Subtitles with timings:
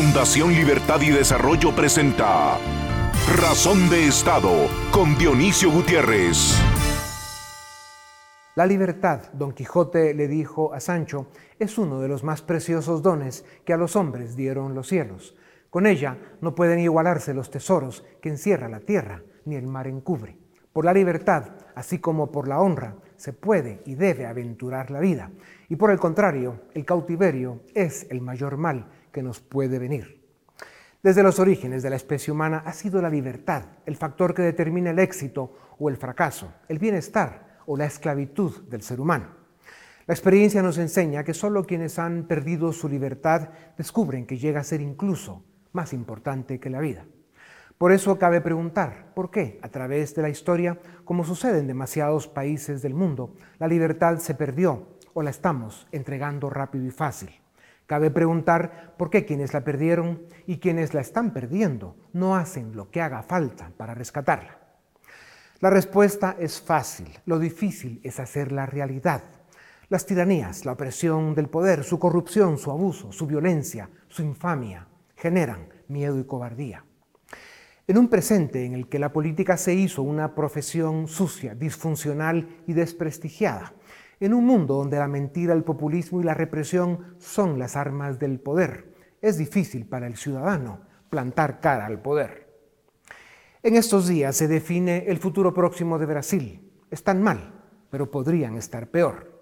[0.00, 2.56] Fundación Libertad y Desarrollo presenta
[3.36, 6.56] Razón de Estado con Dionisio Gutiérrez.
[8.54, 11.26] La libertad, Don Quijote le dijo a Sancho,
[11.58, 15.34] es uno de los más preciosos dones que a los hombres dieron los cielos.
[15.68, 20.38] Con ella no pueden igualarse los tesoros que encierra la tierra, ni el mar encubre.
[20.72, 25.32] Por la libertad, así como por la honra, se puede y debe aventurar la vida.
[25.68, 30.18] Y por el contrario, el cautiverio es el mayor mal que nos puede venir.
[31.02, 34.90] Desde los orígenes de la especie humana ha sido la libertad el factor que determina
[34.90, 39.26] el éxito o el fracaso, el bienestar o la esclavitud del ser humano.
[40.06, 44.64] La experiencia nos enseña que solo quienes han perdido su libertad descubren que llega a
[44.64, 47.04] ser incluso más importante que la vida.
[47.76, 52.26] Por eso cabe preguntar, ¿por qué a través de la historia, como sucede en demasiados
[52.26, 57.30] países del mundo, la libertad se perdió o la estamos entregando rápido y fácil?
[57.88, 62.90] Cabe preguntar por qué quienes la perdieron y quienes la están perdiendo no hacen lo
[62.90, 64.58] que haga falta para rescatarla.
[65.60, 69.22] La respuesta es fácil, lo difícil es hacerla realidad.
[69.88, 75.70] Las tiranías, la opresión del poder, su corrupción, su abuso, su violencia, su infamia, generan
[75.88, 76.84] miedo y cobardía.
[77.86, 82.74] En un presente en el que la política se hizo una profesión sucia, disfuncional y
[82.74, 83.72] desprestigiada,
[84.20, 88.40] en un mundo donde la mentira, el populismo y la represión son las armas del
[88.40, 92.48] poder, es difícil para el ciudadano plantar cara al poder.
[93.62, 96.70] En estos días se define el futuro próximo de Brasil.
[96.90, 97.52] Están mal,
[97.90, 99.38] pero podrían estar peor.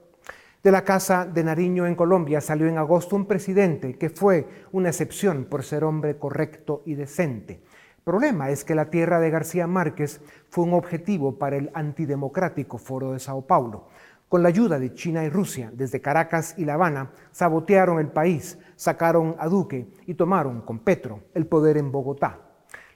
[0.63, 4.89] De la Casa de Nariño en Colombia salió en agosto un presidente que fue una
[4.89, 7.63] excepción por ser hombre correcto y decente.
[7.99, 12.79] El problema es que la tierra de García Márquez fue un objetivo para el antidemocrático
[12.79, 13.89] Foro de Sao Paulo.
[14.29, 18.59] Con la ayuda de China y Rusia, desde Caracas y La Habana, sabotearon el país,
[18.75, 22.41] sacaron a Duque y tomaron con Petro el poder en Bogotá.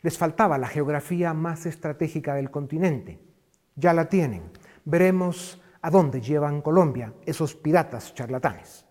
[0.03, 3.21] Les faltaba la geografía más estratégica del continente.
[3.77, 4.51] Ya la tienen.
[4.85, 8.85] Veremos a dónde llevan Colombia esos piratas charlatanes.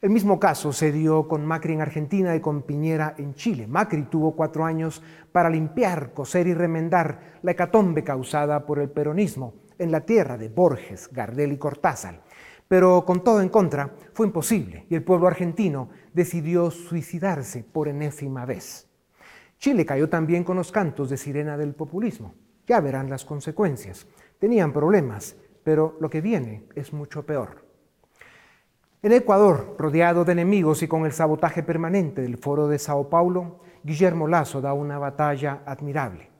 [0.00, 3.66] El mismo caso se dio con Macri en Argentina y con Piñera en Chile.
[3.66, 5.02] Macri tuvo cuatro años
[5.32, 10.48] para limpiar, coser y remendar la hecatombe causada por el peronismo en la tierra de
[10.48, 12.22] Borges, Gardel y Cortázar.
[12.68, 18.46] Pero con todo en contra, fue imposible y el pueblo argentino decidió suicidarse por enésima
[18.46, 18.88] vez.
[19.58, 22.34] Chile cayó también con los cantos de sirena del populismo.
[22.66, 24.06] Ya verán las consecuencias.
[24.38, 27.64] Tenían problemas, pero lo que viene es mucho peor.
[29.02, 33.60] En Ecuador, rodeado de enemigos y con el sabotaje permanente del Foro de Sao Paulo,
[33.84, 36.31] Guillermo Lazo da una batalla admirable.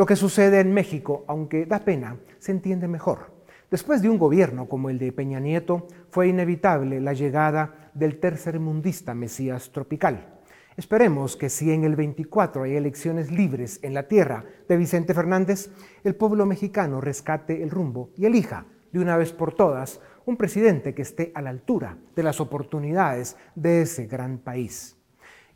[0.00, 3.34] Lo que sucede en México, aunque da pena, se entiende mejor.
[3.70, 9.12] Después de un gobierno como el de Peña Nieto, fue inevitable la llegada del tercermundista
[9.12, 10.40] Mesías tropical.
[10.74, 15.70] Esperemos que si en el 24 hay elecciones libres en la tierra de Vicente Fernández,
[16.02, 20.94] el pueblo mexicano rescate el rumbo y elija de una vez por todas un presidente
[20.94, 24.96] que esté a la altura de las oportunidades de ese gran país.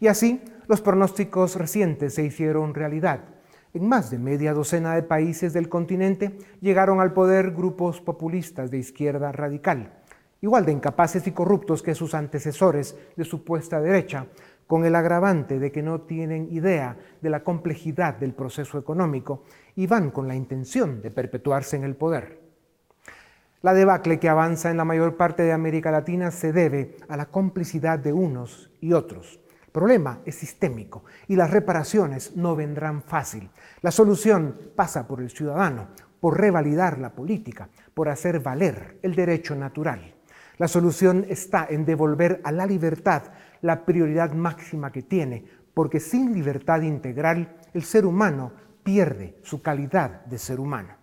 [0.01, 3.34] Y así, los pronósticos recientes se hicieron realidad
[3.75, 8.79] en más de media docena de países del continente llegaron al poder grupos populistas de
[8.79, 9.93] izquierda radical,
[10.41, 14.29] igual de incapaces y corruptos que sus antecesores de supuesta derecha,
[14.69, 19.43] con el agravante de que no tienen idea de la complejidad del proceso económico
[19.75, 22.41] y van con la intención de perpetuarse en el poder.
[23.61, 27.27] La debacle que avanza en la mayor parte de América Latina se debe a la
[27.27, 29.41] complicidad de unos y otros
[29.75, 33.51] problema es sistémico y las reparaciones no vendrán fácil.
[33.83, 35.89] La solución pasa por el ciudadano,
[36.21, 40.15] por revalidar la política, por hacer valer el derecho natural.
[40.59, 43.25] La solución está en devolver a la libertad
[43.63, 48.53] la prioridad máxima que tiene, porque sin libertad integral el ser humano
[48.85, 50.95] pierde su calidad de ser humano.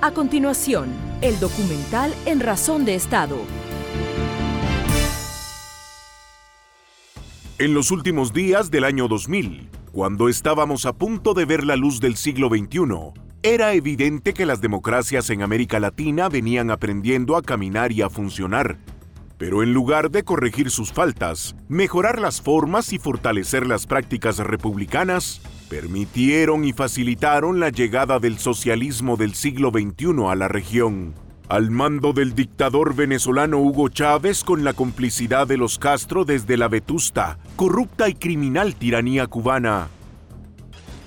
[0.00, 0.88] A continuación,
[1.20, 3.36] el documental En Razón de Estado
[7.58, 12.00] En los últimos días del año 2000, cuando estábamos a punto de ver la luz
[12.00, 13.12] del siglo XXI,
[13.42, 18.78] era evidente que las democracias en América Latina venían aprendiendo a caminar y a funcionar.
[19.36, 25.42] Pero en lugar de corregir sus faltas, mejorar las formas y fortalecer las prácticas republicanas,
[25.68, 31.14] permitieron y facilitaron la llegada del socialismo del siglo XXI a la región
[31.48, 36.68] al mando del dictador venezolano Hugo Chávez con la complicidad de los Castro desde la
[36.68, 39.88] vetusta, corrupta y criminal tiranía cubana.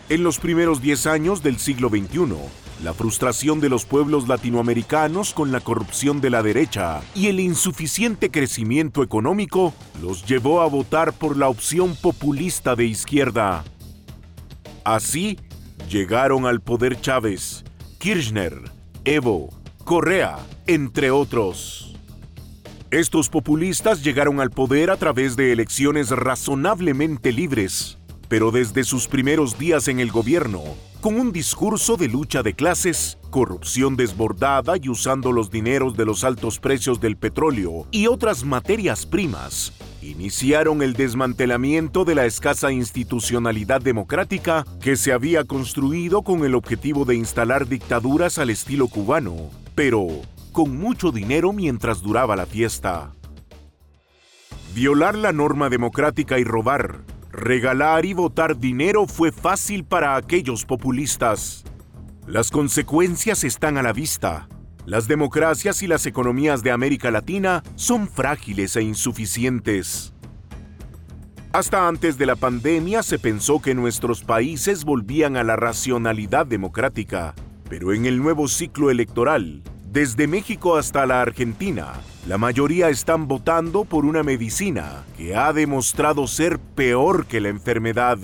[0.10, 2.36] En los primeros 10 años del siglo XXI,
[2.84, 8.30] la frustración de los pueblos latinoamericanos con la corrupción de la derecha y el insuficiente
[8.30, 13.64] crecimiento económico los llevó a votar por la opción populista de izquierda.
[14.84, 15.40] Así,
[15.90, 17.64] llegaron al poder Chávez,
[17.98, 18.62] Kirchner,
[19.06, 19.50] Evo,
[19.86, 21.94] Correa, entre otros.
[22.90, 29.60] Estos populistas llegaron al poder a través de elecciones razonablemente libres, pero desde sus primeros
[29.60, 30.64] días en el gobierno,
[31.02, 36.24] con un discurso de lucha de clases, corrupción desbordada y usando los dineros de los
[36.24, 39.72] altos precios del petróleo y otras materias primas,
[40.02, 47.06] iniciaron el desmantelamiento de la escasa institucionalidad democrática que se había construido con el objetivo
[47.06, 50.08] de instalar dictaduras al estilo cubano, pero
[50.52, 53.12] con mucho dinero mientras duraba la fiesta.
[54.74, 57.02] Violar la norma democrática y robar,
[57.32, 61.66] regalar y votar dinero fue fácil para aquellos populistas.
[62.26, 64.48] Las consecuencias están a la vista.
[64.86, 70.14] Las democracias y las economías de América Latina son frágiles e insuficientes.
[71.54, 77.34] Hasta antes de la pandemia se pensó que nuestros países volvían a la racionalidad democrática,
[77.70, 81.94] pero en el nuevo ciclo electoral, desde México hasta la Argentina,
[82.28, 88.18] la mayoría están votando por una medicina que ha demostrado ser peor que la enfermedad.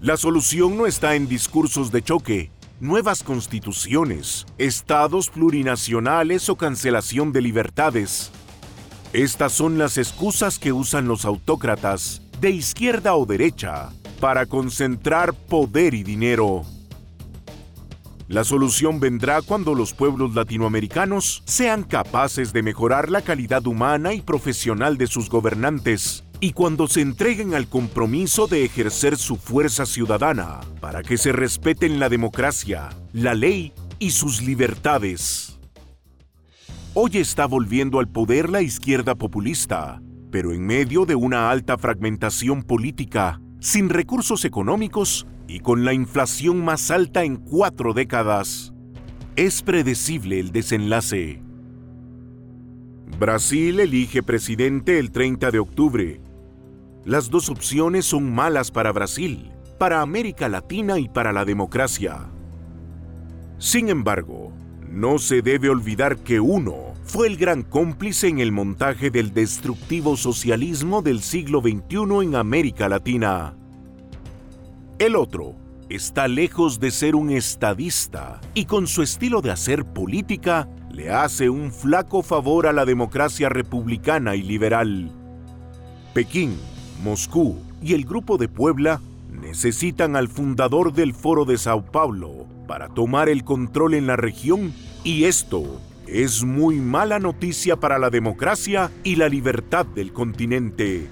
[0.00, 2.50] La solución no está en discursos de choque,
[2.80, 8.30] nuevas constituciones, estados plurinacionales o cancelación de libertades.
[9.12, 13.90] Estas son las excusas que usan los autócratas, de izquierda o derecha,
[14.20, 16.64] para concentrar poder y dinero.
[18.28, 24.20] La solución vendrá cuando los pueblos latinoamericanos sean capaces de mejorar la calidad humana y
[24.20, 30.60] profesional de sus gobernantes y cuando se entreguen al compromiso de ejercer su fuerza ciudadana
[30.78, 35.58] para que se respeten la democracia, la ley y sus libertades.
[36.92, 42.62] Hoy está volviendo al poder la izquierda populista, pero en medio de una alta fragmentación
[42.62, 48.72] política, sin recursos económicos y con la inflación más alta en cuatro décadas.
[49.34, 51.42] Es predecible el desenlace.
[53.18, 56.20] Brasil elige presidente el 30 de octubre
[57.08, 62.28] las dos opciones son malas para Brasil, para América Latina y para la democracia.
[63.56, 64.52] Sin embargo,
[64.90, 70.18] no se debe olvidar que uno fue el gran cómplice en el montaje del destructivo
[70.18, 73.56] socialismo del siglo XXI en América Latina.
[74.98, 75.54] El otro
[75.88, 81.48] está lejos de ser un estadista y con su estilo de hacer política le hace
[81.48, 85.12] un flaco favor a la democracia republicana y liberal.
[86.14, 86.58] Pekín
[87.00, 89.00] Moscú y el Grupo de Puebla
[89.30, 94.72] necesitan al fundador del Foro de Sao Paulo para tomar el control en la región
[95.04, 101.08] y esto es muy mala noticia para la democracia y la libertad del continente.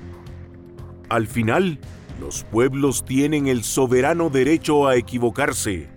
[1.08, 1.78] Al final,
[2.20, 5.88] los pueblos tienen el soberano derecho a equivocarse.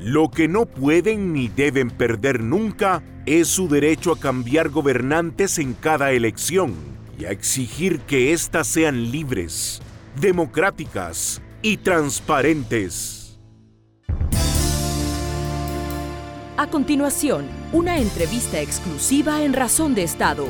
[0.00, 5.74] Lo que no pueden ni deben perder nunca es su derecho a cambiar gobernantes en
[5.74, 6.74] cada elección
[7.18, 9.80] y a exigir que éstas sean libres,
[10.20, 13.38] democráticas y transparentes.
[16.56, 20.46] A continuación, una entrevista exclusiva en Razón de Estado.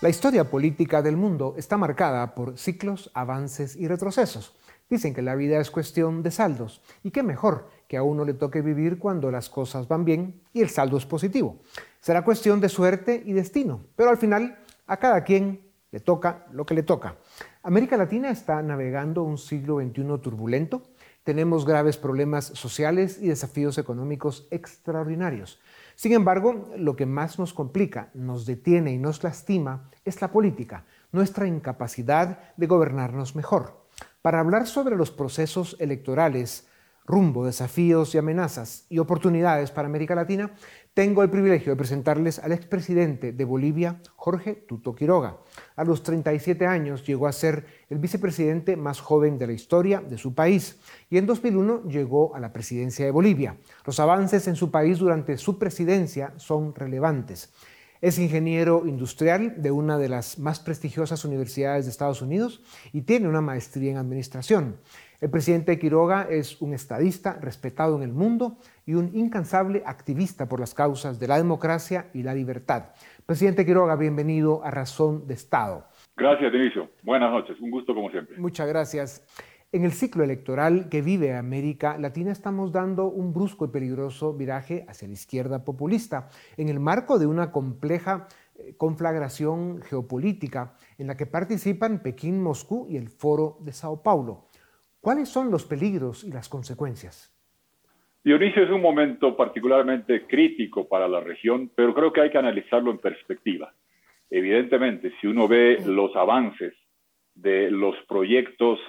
[0.00, 4.54] La historia política del mundo está marcada por ciclos, avances y retrocesos.
[4.88, 8.34] Dicen que la vida es cuestión de saldos y qué mejor que a uno le
[8.34, 11.58] toque vivir cuando las cosas van bien y el saldo es positivo.
[12.00, 16.64] Será cuestión de suerte y destino, pero al final a cada quien le toca lo
[16.64, 17.16] que le toca.
[17.64, 20.82] América Latina está navegando un siglo XXI turbulento.
[21.24, 25.58] Tenemos graves problemas sociales y desafíos económicos extraordinarios.
[25.98, 30.84] Sin embargo, lo que más nos complica, nos detiene y nos lastima es la política,
[31.10, 33.84] nuestra incapacidad de gobernarnos mejor.
[34.22, 36.68] Para hablar sobre los procesos electorales,
[37.04, 40.52] rumbo, desafíos y amenazas y oportunidades para América Latina,
[40.98, 45.36] tengo el privilegio de presentarles al expresidente de Bolivia, Jorge Tuto Quiroga.
[45.76, 50.18] A los 37 años llegó a ser el vicepresidente más joven de la historia de
[50.18, 53.56] su país y en 2001 llegó a la presidencia de Bolivia.
[53.86, 57.52] Los avances en su país durante su presidencia son relevantes.
[58.00, 62.60] Es ingeniero industrial de una de las más prestigiosas universidades de Estados Unidos
[62.92, 64.78] y tiene una maestría en administración.
[65.20, 70.60] El presidente Quiroga es un estadista respetado en el mundo y un incansable activista por
[70.60, 72.90] las causas de la democracia y la libertad.
[73.26, 75.88] Presidente Quiroga, bienvenido a Razón de Estado.
[76.16, 76.90] Gracias, Dionisio.
[77.02, 77.58] Buenas noches.
[77.60, 78.38] Un gusto como siempre.
[78.38, 79.26] Muchas gracias.
[79.72, 84.86] En el ciclo electoral que vive América Latina estamos dando un brusco y peligroso viraje
[84.88, 91.16] hacia la izquierda populista, en el marco de una compleja eh, conflagración geopolítica en la
[91.16, 94.47] que participan Pekín, Moscú y el Foro de Sao Paulo.
[95.00, 97.34] ¿Cuáles son los peligros y las consecuencias?
[98.24, 102.90] Dionisio es un momento particularmente crítico para la región, pero creo que hay que analizarlo
[102.90, 103.72] en perspectiva.
[104.28, 106.74] Evidentemente, si uno ve los avances
[107.34, 108.80] de los proyectos,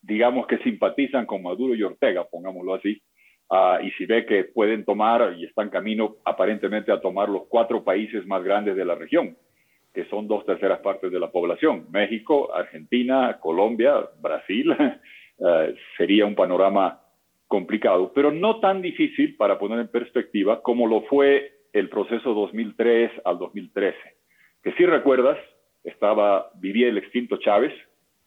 [0.00, 3.02] digamos, que simpatizan con Maduro y Ortega, pongámoslo así,
[3.50, 7.82] ah, y si ve que pueden tomar y están camino aparentemente a tomar los cuatro
[7.82, 9.36] países más grandes de la región,
[9.92, 14.74] que son dos terceras partes de la población, México, Argentina, Colombia, Brasil,
[15.44, 17.00] eh, sería un panorama
[17.48, 23.10] complicado, pero no tan difícil para poner en perspectiva como lo fue el proceso 2003
[23.24, 23.98] al 2013,
[24.62, 25.38] que si recuerdas,
[25.84, 27.72] estaba, vivía el extinto Chávez,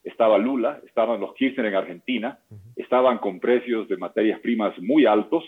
[0.04, 2.38] estaba Lula, estaban los Kirchner en Argentina,
[2.76, 5.44] estaban con precios de materias primas muy altos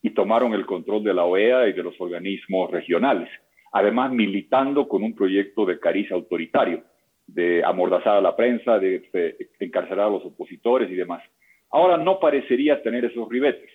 [0.00, 3.28] y tomaron el control de la OEA y de los organismos regionales,
[3.72, 6.84] además militando con un proyecto de cariz autoritario,
[7.28, 11.22] de amordazar a la prensa, de, encarcelar a los opositores y demás.
[11.70, 13.70] Ahora no parecería tener esos ribetes.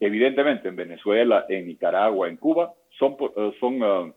[0.00, 4.12] Evidentemente, en Venezuela, en Nicaragua, en Cuba, son, eh, son eh,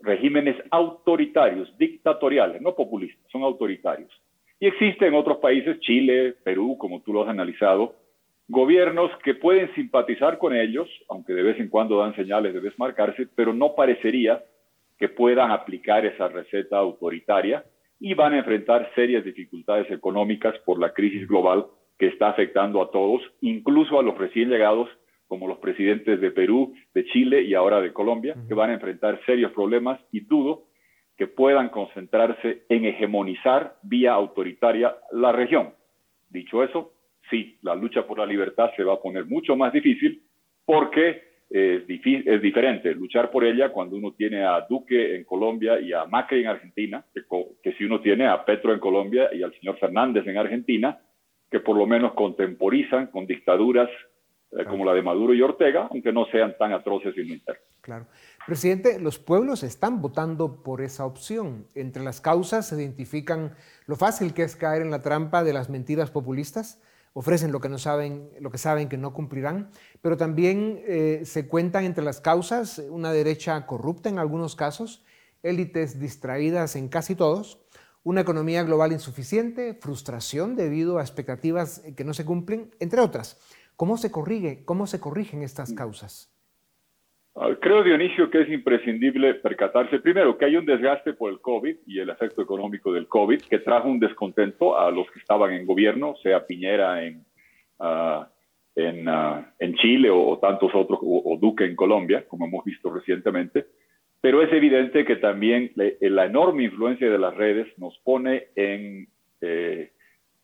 [0.00, 4.10] regímenes autoritarios, dictatoriales, no populistas, son autoritarios.
[4.58, 7.94] Y existen en otros países, Chile, Perú, como tú lo has analizado,
[8.48, 13.28] gobiernos que pueden simpatizar con ellos, aunque de vez en cuando dan señales de desmarcarse,
[13.34, 14.42] pero no parecería
[14.98, 17.62] que puedan aplicar esa receta autoritaria
[17.98, 21.66] y van a enfrentar serias dificultades económicas por la crisis global
[21.98, 24.88] que está afectando a todos, incluso a los recién llegados
[25.28, 29.20] como los presidentes de Perú, de Chile y ahora de Colombia, que van a enfrentar
[29.26, 30.64] serios problemas y dudo
[31.16, 35.72] que puedan concentrarse en hegemonizar vía autoritaria la región.
[36.28, 36.92] Dicho eso,
[37.30, 40.22] sí, la lucha por la libertad se va a poner mucho más difícil
[40.64, 45.92] porque es, es diferente luchar por ella cuando uno tiene a Duque en Colombia y
[45.92, 47.04] a Macri en Argentina,
[47.76, 51.00] si uno tiene a Petro en Colombia y al señor Fernández en Argentina,
[51.50, 53.88] que por lo menos contemporizan con dictaduras
[54.52, 57.64] eh, como la de Maduro y Ortega, aunque no sean tan atroces y internos.
[57.80, 58.06] Claro.
[58.46, 61.66] Presidente, los pueblos están votando por esa opción.
[61.74, 63.54] Entre las causas se identifican
[63.86, 67.68] lo fácil que es caer en la trampa de las mentiras populistas, ofrecen lo que,
[67.68, 69.70] no saben, lo que saben que no cumplirán,
[70.02, 75.04] pero también eh, se cuentan entre las causas una derecha corrupta en algunos casos,
[75.42, 77.65] élites distraídas en casi todos,
[78.06, 83.36] una economía global insuficiente, frustración debido a expectativas que no se cumplen, entre otras.
[83.74, 86.32] ¿Cómo se, corrige, cómo se corrigen estas causas?
[87.34, 91.78] Ah, creo, Dionisio, que es imprescindible percatarse primero que hay un desgaste por el COVID
[91.84, 95.66] y el efecto económico del COVID que trajo un descontento a los que estaban en
[95.66, 97.24] gobierno, sea Piñera en,
[98.76, 103.66] en, uh, en, Chile o, tantos otros, o, Duque en Colombia, como hemos visto recientemente.
[104.20, 109.08] Pero es evidente que también le, la enorme influencia de las redes nos pone en
[109.40, 109.90] eh,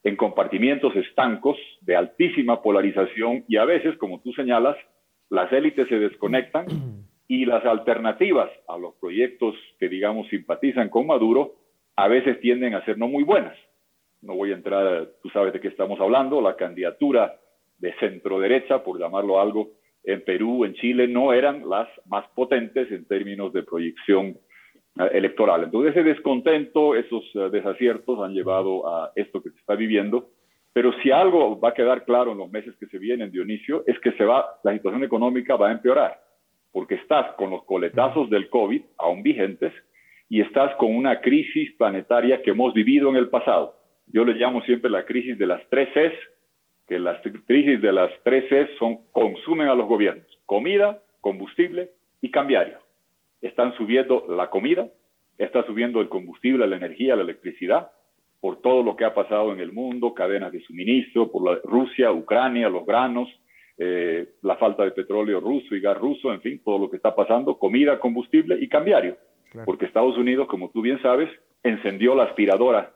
[0.04, 4.76] en compartimientos estancos de altísima polarización y a veces, como tú señalas,
[5.30, 6.66] las élites se desconectan
[7.28, 11.54] y las alternativas a los proyectos que, digamos, simpatizan con Maduro
[11.94, 13.56] a veces tienden a ser no muy buenas.
[14.22, 17.36] No voy a entrar, tú sabes de qué estamos hablando, la candidatura
[17.78, 19.70] de centro derecha, por llamarlo algo,
[20.04, 24.36] en Perú, en Chile, no eran las más potentes en términos de proyección
[24.98, 25.64] eh, electoral.
[25.64, 30.30] Entonces ese descontento, esos eh, desaciertos han llevado a esto que se está viviendo.
[30.72, 33.98] Pero si algo va a quedar claro en los meses que se vienen, Dionisio, es
[34.00, 36.18] que se va, la situación económica va a empeorar,
[36.72, 39.72] porque estás con los coletazos del COVID aún vigentes
[40.30, 43.76] y estás con una crisis planetaria que hemos vivido en el pasado.
[44.06, 46.14] Yo le llamo siempre la crisis de las tres Cs,
[46.92, 52.30] que las crisis de las tres Cs son consumen a los gobiernos, comida, combustible y
[52.30, 52.76] cambiario.
[53.40, 54.90] Están subiendo la comida,
[55.38, 57.92] está subiendo el combustible, la energía, la electricidad,
[58.42, 62.12] por todo lo que ha pasado en el mundo, cadenas de suministro, por la Rusia,
[62.12, 63.26] Ucrania, los granos,
[63.78, 67.16] eh, la falta de petróleo ruso y gas ruso, en fin, todo lo que está
[67.16, 69.16] pasando, comida, combustible y cambiario.
[69.64, 71.30] Porque Estados Unidos, como tú bien sabes,
[71.62, 72.92] encendió la aspiradora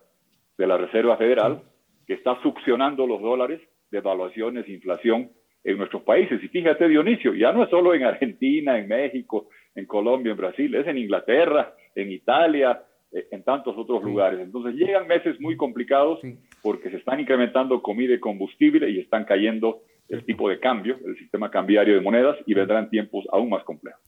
[0.59, 1.63] de la Reserva Federal,
[2.07, 5.31] que está succionando los dólares, devaluaciones, inflación
[5.65, 6.43] en nuestros países.
[6.43, 10.75] Y fíjate, Dionisio, ya no es solo en Argentina, en México, en Colombia, en Brasil,
[10.75, 14.41] es en Inglaterra, en Italia, eh, en tantos otros lugares.
[14.41, 16.21] Entonces llegan meses muy complicados
[16.63, 21.17] porque se están incrementando comida y combustible y están cayendo el tipo de cambio, el
[21.19, 24.01] sistema cambiario de monedas y vendrán tiempos aún más complejos.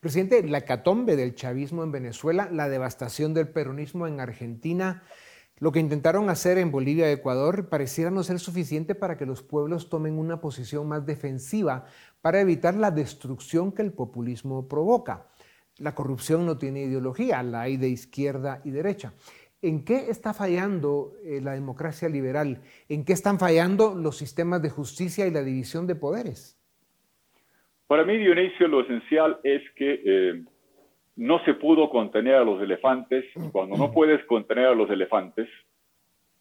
[0.00, 5.02] Presidente, la catombe del chavismo en Venezuela, la devastación del peronismo en Argentina,
[5.60, 9.42] Lo que intentaron hacer en Bolivia y Ecuador pareciera no ser suficiente para que los
[9.42, 11.86] pueblos tomen una posición más defensiva
[12.20, 15.26] para evitar la destrucción que el populismo provoca.
[15.78, 19.14] La corrupción no tiene ideología, la hay de izquierda y derecha.
[19.60, 22.60] ¿En qué está fallando eh, la democracia liberal?
[22.88, 26.56] ¿En qué están fallando los sistemas de justicia y la división de poderes?
[27.88, 30.44] Para mí, Dionisio, lo esencial es que eh,
[31.18, 33.24] no se pudo contener a los elefantes.
[33.50, 35.48] Cuando no puedes contener a los elefantes,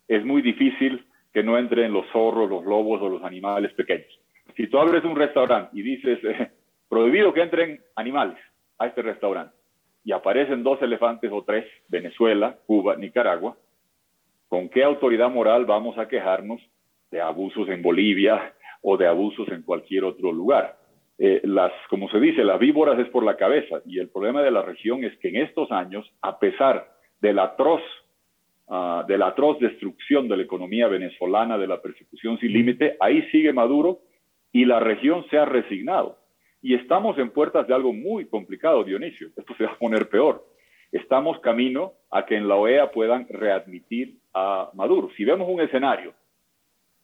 [0.07, 1.03] es muy difícil
[1.33, 4.07] que no entren los zorros, los lobos o los animales pequeños.
[4.55, 6.51] Si tú abres un restaurante y dices, eh,
[6.87, 8.37] prohibido que entren animales
[8.77, 9.55] a este restaurante,
[10.03, 13.57] y aparecen dos elefantes o tres, Venezuela, Cuba, Nicaragua,
[14.47, 16.61] ¿con qué autoridad moral vamos a quejarnos
[17.09, 20.77] de abusos en Bolivia o de abusos en cualquier otro lugar?
[21.19, 23.81] Eh, las, como se dice, las víboras es por la cabeza.
[23.85, 27.43] Y el problema de la región es que en estos años, a pesar de la
[27.43, 27.81] atroz,
[28.67, 33.23] ah, de la atroz destrucción de la economía venezolana, de la persecución sin límite, ahí
[33.31, 33.99] sigue Maduro
[34.51, 36.17] y la región se ha resignado.
[36.61, 39.29] Y estamos en puertas de algo muy complicado, Dionisio.
[39.35, 40.45] Esto se va a poner peor.
[40.91, 45.09] Estamos camino a que en la OEA puedan readmitir a Maduro.
[45.17, 46.13] Si vemos un escenario,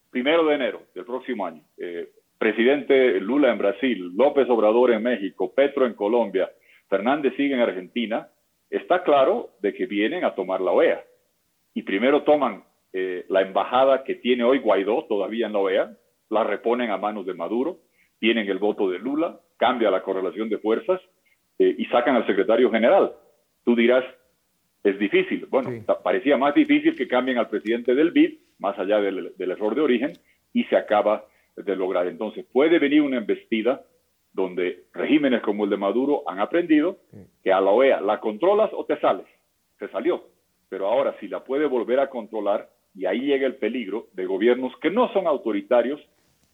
[0.09, 2.09] primero de enero del próximo año, eh,
[2.43, 6.51] presidente Lula en Brasil, López Obrador en México, Petro en Colombia,
[6.89, 8.27] Fernández sigue en Argentina,
[8.69, 11.05] está claro de que vienen a tomar la OEA.
[11.73, 15.97] Y primero toman eh, la embajada que tiene hoy Guaidó todavía en la OEA,
[16.29, 17.77] la reponen a manos de Maduro,
[18.19, 20.99] tienen el voto de Lula, cambia la correlación de fuerzas
[21.59, 23.13] eh, y sacan al secretario general.
[23.63, 24.03] Tú dirás,
[24.83, 25.45] es difícil.
[25.45, 25.69] Bueno,
[26.03, 29.81] parecía más difícil que cambien al presidente del BID, más allá del, del error de
[29.81, 30.11] origen,
[30.51, 31.23] y se acaba
[31.55, 32.07] de lograr.
[32.07, 33.83] Entonces, puede venir una embestida
[34.33, 36.97] donde regímenes como el de Maduro han aprendido
[37.43, 39.27] que a la OEA la controlas o te sales.
[39.79, 40.23] Se salió.
[40.69, 44.75] Pero ahora, si la puede volver a controlar, y ahí llega el peligro de gobiernos
[44.81, 46.01] que no son autoritarios,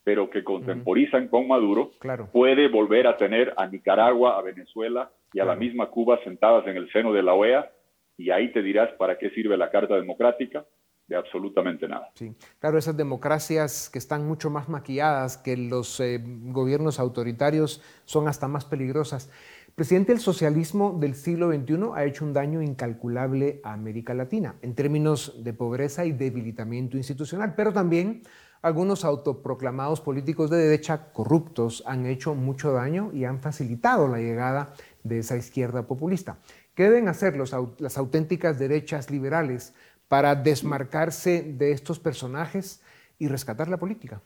[0.04, 1.92] pero que contemporizan con Maduro,
[2.32, 6.78] puede volver a tener a Nicaragua, a Venezuela y a la misma Cuba sentadas en
[6.78, 7.70] el seno de la OEA,
[8.18, 10.66] y ahí te dirás para qué sirve la Carta Democrática,
[11.10, 12.12] de absolutamente nada.
[12.14, 18.28] Sí, claro, esas democracias que están mucho más maquilladas que los eh, gobiernos autoritarios son
[18.28, 19.32] hasta más peligrosas.
[19.76, 24.76] Presidente, el socialismo del siglo XXI ha hecho un daño incalculable a América Latina en
[24.76, 28.22] términos de pobreza y debilitamiento institucional, pero también
[28.62, 34.74] algunos autoproclamados políticos de derecha corruptos han hecho mucho daño y han facilitado la llegada
[35.04, 36.40] de esa izquierda populista.
[36.76, 39.74] ¿Qué deben hacer los, las auténticas derechas liberales
[40.10, 42.84] para desmarcarse de estos personajes
[43.20, 44.22] y rescatar la política?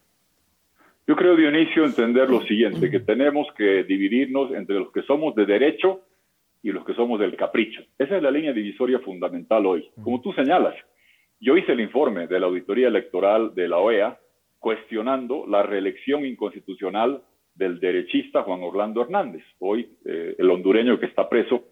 [1.06, 5.46] Yo creo, Dionisio, entender lo siguiente, que tenemos que dividirnos entre los que somos de
[5.46, 6.02] derecho
[6.64, 7.82] y los que somos del capricho.
[8.00, 9.90] Esa es la línea divisoria fundamental hoy.
[10.02, 10.76] Como tú señalas,
[11.42, 14.18] yo hice el informe de la auditoría electoral de la OEA
[14.60, 17.22] cuestionando la reelección inconstitucional
[17.54, 21.66] del derechista Juan Orlando Hernández, hoy eh, el hondureño que está preso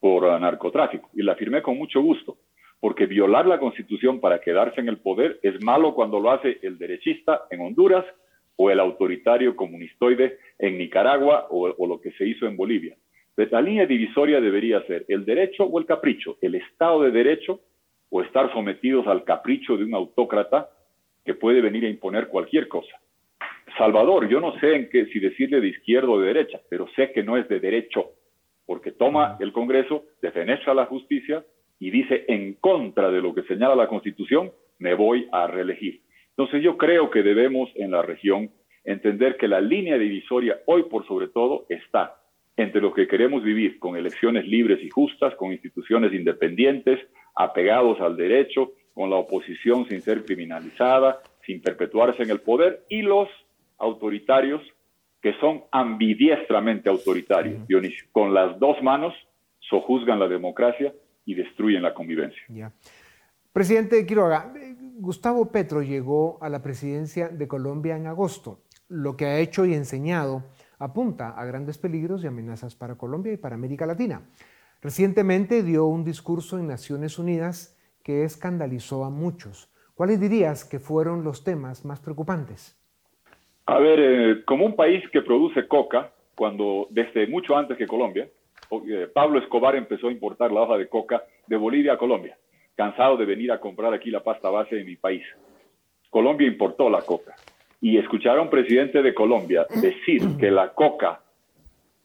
[0.00, 2.38] por narcotráfico, y la firmé con mucho gusto
[2.80, 6.78] porque violar la constitución para quedarse en el poder es malo cuando lo hace el
[6.78, 8.04] derechista en Honduras
[8.56, 12.96] o el autoritario comunistoide en Nicaragua o, lo que se hizo en Bolivia.
[13.36, 17.60] la línea divisoria debería ser el derecho o el capricho, el Estado de Derecho
[18.10, 20.70] o estar sometidos al capricho de un autócrata
[21.24, 22.96] que puede venir a imponer cualquier cosa.
[23.76, 27.12] Salvador, yo no sé en qué, si decirle de izquierda o de derecha, pero sé
[27.12, 28.12] que no es de derecho,
[28.66, 31.44] porque toma el Congreso, defenestra la justicia,
[31.78, 36.02] y dice en contra de lo que señala la Constitución, me voy a reelegir.
[36.30, 38.50] Entonces yo creo que debemos en la región
[38.84, 42.16] entender que la línea divisoria hoy por sobre todo está
[42.56, 46.98] entre lo que queremos vivir con elecciones libres y justas, con instituciones independientes,
[47.36, 53.02] apegados al derecho, con la oposición sin ser criminalizada, sin perpetuarse en el poder, y
[53.02, 53.28] los
[53.78, 54.60] autoritarios
[55.22, 59.14] que son ambidiestramente autoritarios, Dionisio, con las dos manos
[59.60, 60.92] sojuzgan la democracia
[61.28, 62.72] y destruyen la convivencia.
[63.52, 64.50] Presidente Quiroga,
[64.94, 68.62] Gustavo Petro llegó a la presidencia de Colombia en agosto.
[68.88, 70.44] Lo que ha hecho y enseñado
[70.78, 74.22] apunta a grandes peligros y amenazas para Colombia y para América Latina.
[74.80, 79.70] Recientemente dio un discurso en Naciones Unidas que escandalizó a muchos.
[79.94, 82.74] ¿Cuáles dirías que fueron los temas más preocupantes?
[83.66, 88.30] A ver, eh, como un país que produce coca, cuando desde mucho antes que Colombia,
[89.14, 92.36] Pablo Escobar empezó a importar la hoja de coca de Bolivia a Colombia,
[92.76, 95.24] cansado de venir a comprar aquí la pasta base de mi país.
[96.10, 97.34] Colombia importó la coca.
[97.80, 101.20] Y escuchar a un presidente de Colombia decir que la coca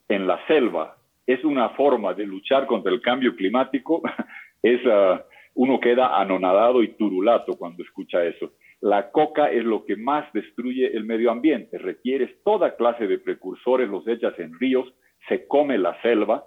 [0.08, 4.02] en la selva es una forma de luchar contra el cambio climático
[4.63, 5.23] es, ah,
[5.56, 8.52] uno queda anonadado y turulato cuando escucha eso.
[8.82, 11.78] La coca es lo que más destruye el medio ambiente.
[11.78, 14.93] Requieres toda clase de precursores, los echas en ríos,
[15.30, 16.45] se come la selva.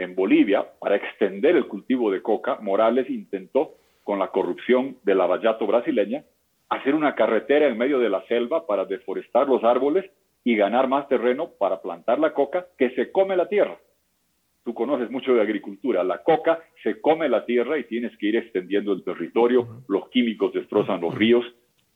[0.00, 5.26] En Bolivia, para extender el cultivo de coca, Morales intentó, con la corrupción de la
[5.26, 6.24] vallato brasileña,
[6.70, 10.10] hacer una carretera en medio de la selva para deforestar los árboles
[10.42, 13.78] y ganar más terreno para plantar la coca que se come la tierra.
[14.64, 16.02] Tú conoces mucho de agricultura.
[16.02, 19.82] La coca se come la tierra y tienes que ir extendiendo el territorio.
[19.86, 21.44] Los químicos destrozan los ríos.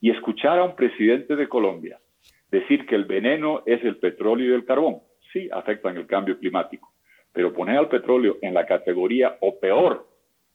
[0.03, 1.99] Y escuchar a un presidente de Colombia
[2.51, 4.99] decir que el veneno es el petróleo y el carbón,
[5.33, 6.94] sí, afectan el cambio climático.
[7.35, 10.07] Pero poner al petróleo en la categoría o peor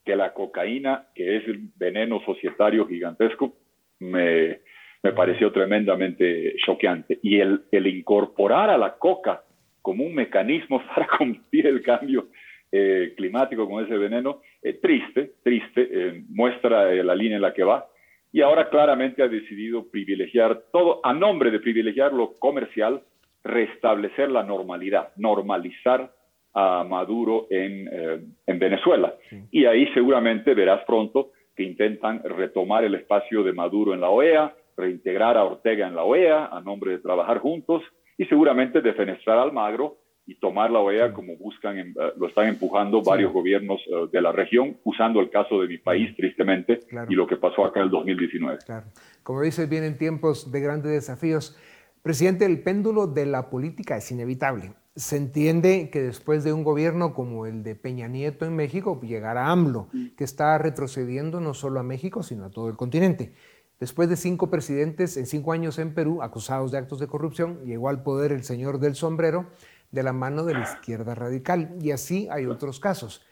[0.03, 3.53] que la cocaína, que es el veneno societario gigantesco,
[3.99, 4.61] me,
[5.03, 7.19] me pareció tremendamente choqueante.
[7.21, 9.43] Y el, el, incorporar a la coca
[9.81, 12.29] como un mecanismo para combatir el cambio
[12.71, 17.63] eh, climático con ese veneno, eh, triste, triste, eh, muestra la línea en la que
[17.63, 17.87] va.
[18.31, 23.01] Y ahora claramente ha decidido privilegiar todo, a nombre de privilegiar lo comercial,
[23.43, 26.11] restablecer la normalidad, normalizar
[26.53, 27.88] a Maduro en,
[28.45, 29.13] en Venezuela.
[29.51, 34.55] Y ahí seguramente verás pronto que intentan retomar el espacio de Maduro en la OEA,
[34.77, 37.83] reintegrar a Ortega en la OEA a nombre de trabajar juntos
[38.17, 39.97] y seguramente defenestrar al Almagro
[40.29, 44.31] y tomar la OEA como buscan, eh, lo están empujando varios gobiernos eh, de la
[44.31, 47.91] región, usando el caso de mi país, tristemente, y lo que pasó acá en el
[47.91, 48.59] 2019.
[48.65, 48.85] Claro.
[49.23, 51.57] Como dices, vienen tiempos de grandes desafíos.
[52.03, 54.71] Presidente, el péndulo de la política es inevitable.
[54.99, 59.49] Se entiende que después de un gobierno como el de Peña Nieto en México, llegará
[59.49, 63.31] AMLO, que está retrocediendo no solo a México, sino a todo el continente.
[63.79, 67.88] Después de cinco presidentes en cinco años en Perú acusados de actos de corrupción, llegó
[67.88, 69.45] al poder el señor del sombrero
[69.89, 71.77] de la mano de la izquierda radical.
[71.79, 73.25] Y así hay otros casos.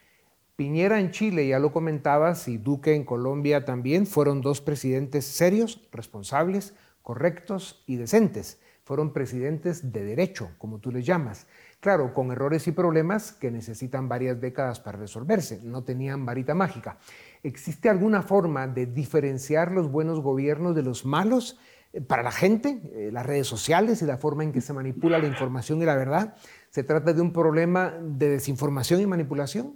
[0.56, 5.86] Piñera en Chile, ya lo comentabas, y Duque en Colombia también, fueron dos presidentes serios,
[5.92, 8.58] responsables, correctos y decentes.
[8.88, 11.46] Fueron presidentes de derecho, como tú les llamas.
[11.82, 15.60] Claro, con errores y problemas que necesitan varias décadas para resolverse.
[15.62, 16.98] No tenían varita mágica.
[17.44, 21.60] ¿Existe alguna forma de diferenciar los buenos gobiernos de los malos
[21.92, 22.80] eh, para la gente?
[22.94, 25.98] Eh, las redes sociales y la forma en que se manipula la información y la
[25.98, 26.36] verdad.
[26.70, 29.76] ¿Se trata de un problema de desinformación y manipulación?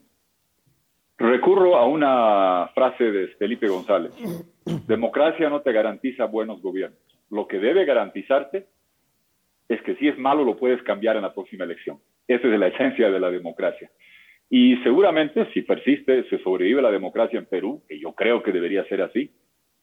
[1.17, 4.13] Recurro a una frase de Felipe González.
[4.87, 6.97] Democracia no te garantiza buenos gobiernos.
[7.29, 8.67] Lo que debe garantizarte
[9.73, 11.99] es que si es malo lo puedes cambiar en la próxima elección.
[12.27, 13.89] Esa es la esencia de la democracia.
[14.49, 18.83] Y seguramente si persiste, se sobrevive la democracia en Perú, que yo creo que debería
[18.85, 19.31] ser así,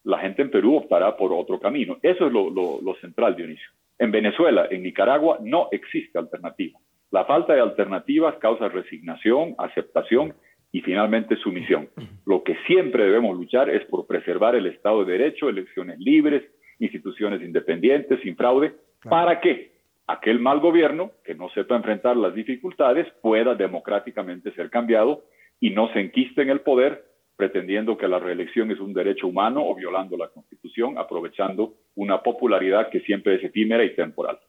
[0.04, 1.96] la gente en Perú optará por otro camino.
[2.02, 3.68] Eso es lo, lo, central, Dionisio.
[3.98, 6.78] En Venezuela, en Nicaragua, no existe alternativa.
[7.10, 10.34] La falta de alternativas causa resignación, aceptación
[10.70, 11.88] y finalmente sumisión.
[12.26, 16.42] Lo que siempre debemos luchar es por preservar el Estado de Derecho, elecciones libres,
[16.78, 18.74] instituciones independientes, sin fraude.
[19.02, 19.77] ¿Para qué?
[20.08, 25.22] Aquel mal gobierno que no sepa enfrentar las dificultades pueda democráticamente ser cambiado
[25.60, 29.64] y no se enquiste en el poder pretendiendo que la reelección es un derecho humano
[29.64, 34.40] o violando la Constitución, aprovechando una popularidad que siempre es efímera y temporal.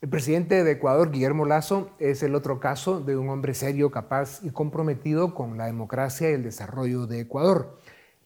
[0.00, 4.42] El presidente de Ecuador, Guillermo Lazo, es el otro caso de un hombre serio, capaz
[4.44, 7.78] y comprometido con la democracia y el desarrollo de Ecuador.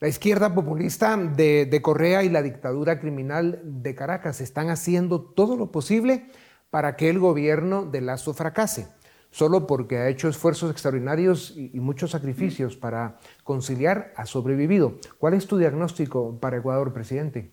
[0.03, 5.71] La izquierda populista de, Correa y la dictadura criminal de Caracas están haciendo todo lo
[5.71, 6.25] posible
[6.71, 8.89] para que el gobierno de Lazo fracase,
[9.31, 14.95] solo porque ha hecho esfuerzos extraordinarios y, muchos sacrificios para conciliar, ha sobrevivido.
[15.19, 17.53] ¿Cuál es tu diagnóstico para Ecuador, presidente?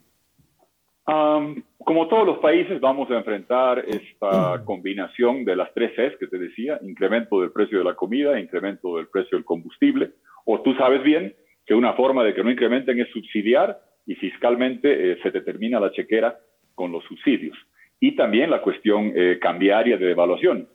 [1.06, 6.40] como todos los países, vamos a enfrentar esta combinación de las tres Cs que te
[6.40, 10.14] decía, incremento del precio de la comida, incremento del precio del combustible,
[10.46, 11.36] o tú sabes bien,
[11.70, 15.92] que una forma de que no incrementen es subsidiar y fiscalmente eh, se determina la
[15.92, 16.40] chequera
[16.74, 17.56] con los subsidios.
[18.00, 20.68] Y también la cuestión eh, cambiaria de devaluación.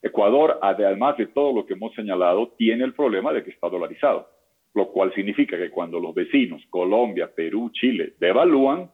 [0.00, 4.26] Ecuador, además de todo lo que hemos señalado, tiene el problema de que está dolarizado,
[4.74, 8.90] lo cual significa que cuando los vecinos, Colombia, Perú, Chile, devalúan,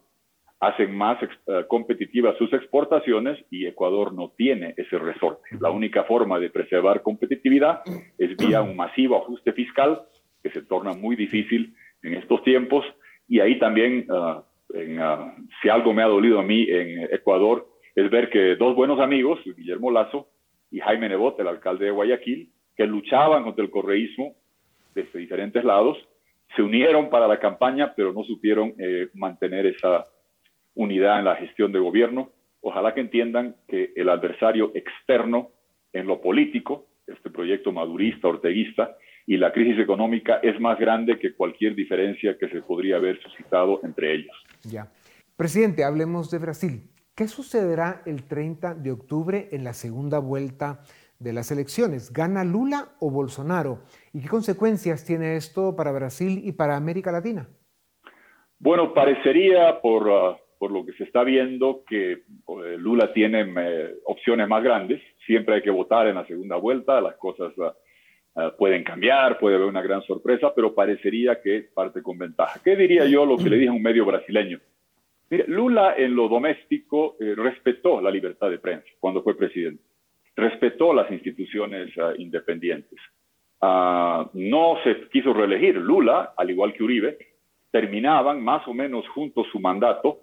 [0.58, 5.50] hacen más eh, competitivas sus exportaciones y Ecuador no tiene ese resorte.
[5.60, 7.82] La única forma de preservar competitividad
[8.18, 10.02] es vía un masivo ajuste fiscal
[10.44, 12.84] que se torna muy difícil en estos tiempos.
[13.26, 14.44] Y ahí también, ah,
[15.00, 19.00] ah, si algo me ha dolido a mí en Ecuador, es ver que dos buenos
[19.00, 20.28] amigos, Guillermo Lazo
[20.70, 24.34] y Jaime Nebot, el alcalde de Guayaquil, que luchaban contra el correísmo
[24.94, 25.96] desde diferentes lados,
[26.54, 30.04] se unieron para la campaña, pero no supieron eh, mantener esa
[30.74, 32.30] unidad en la gestión de gobierno.
[32.60, 35.50] Ojalá que entiendan que el adversario externo
[35.92, 41.34] en lo político, este proyecto madurista, orteguista, y la crisis económica es más grande que
[41.34, 44.36] cualquier diferencia que se podría haber suscitado entre ellos.
[44.62, 44.90] Ya.
[45.36, 46.90] Presidente, hablemos de Brasil.
[47.16, 50.80] ¿Qué sucederá el 30 de octubre en la segunda vuelta
[51.18, 52.12] de las elecciones?
[52.12, 53.82] ¿Gana Lula o Bolsonaro?
[54.12, 57.48] ¿Y qué consecuencias tiene esto para Brasil y para América Latina?
[58.58, 63.94] Bueno, parecería por, uh, por lo que se está viendo que eh, Lula tiene eh,
[64.06, 65.00] opciones más grandes.
[65.26, 67.52] Siempre hay que votar en la segunda vuelta, las cosas
[68.34, 72.60] uh, pueden cambiar, puede haber una gran sorpresa, pero parecería que parte con ventaja.
[72.62, 74.60] ¿Qué diría yo lo que le dije a un medio brasileño?
[75.46, 79.82] Lula en lo doméstico eh, respetó la libertad de prensa cuando fue presidente,
[80.36, 83.00] respetó las instituciones independientes.
[83.60, 85.76] Ah, no se quiso reelegir.
[85.76, 87.18] Lula, al igual que Uribe,
[87.70, 90.20] terminaban más o menos juntos su mandato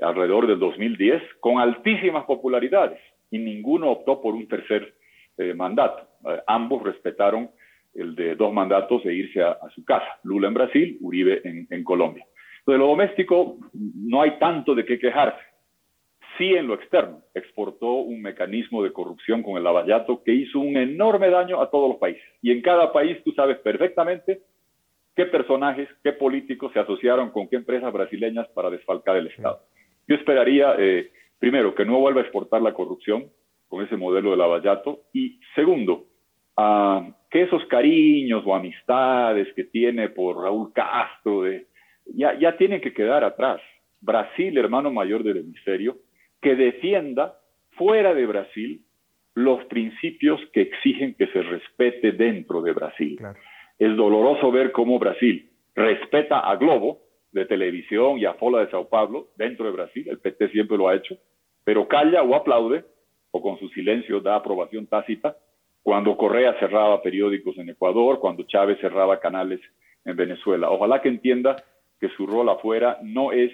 [0.00, 3.00] alrededor del 2010 con altísimas popularidades
[3.30, 4.94] y ninguno optó por un tercer
[5.36, 6.06] eh, mandato.
[6.26, 7.50] Eh, ambos respetaron
[7.94, 10.18] el de dos mandatos e irse a, su casa.
[10.24, 12.26] Lula en Brasil, Uribe en, en Colombia.
[12.66, 15.42] De lo doméstico no hay tanto de qué quejarse.
[16.38, 20.76] Sí en lo externo, exportó un mecanismo de corrupción con el lavallato que hizo un
[20.76, 22.24] enorme daño a todos los países.
[22.42, 24.40] Y en cada país tú sabes perfectamente
[25.14, 29.60] qué personajes, qué políticos se asociaron con qué empresas brasileñas para desfalcar el Estado.
[30.08, 33.30] Yo esperaría, eh, primero, que no vuelva a exportar la corrupción
[33.68, 36.06] con ese modelo de lavallato y segundo,
[36.56, 41.44] que esos cariños o amistades que tiene por Raúl Castro
[42.06, 43.60] ya, ya tienen que quedar atrás.
[44.00, 45.96] Brasil, hermano mayor del hemisferio,
[46.40, 47.38] que defienda
[47.70, 48.82] fuera de Brasil
[49.34, 53.18] los principios que exigen que se respete dentro de Brasil.
[53.78, 58.88] Es doloroso ver cómo Brasil respeta a Globo, de televisión y a Fola de Sao
[58.88, 61.18] Paulo dentro de Brasil, el PT siempre lo ha hecho,
[61.64, 62.84] pero calla o aplaude,
[63.32, 65.36] o con su silencio da aprobación tácita,
[65.84, 69.60] cuando Correa cerraba periódicos en Ecuador, cuando Chávez cerraba canales
[70.06, 70.70] en Venezuela.
[70.70, 71.62] Ojalá que entienda
[72.00, 73.52] que su rol afuera no es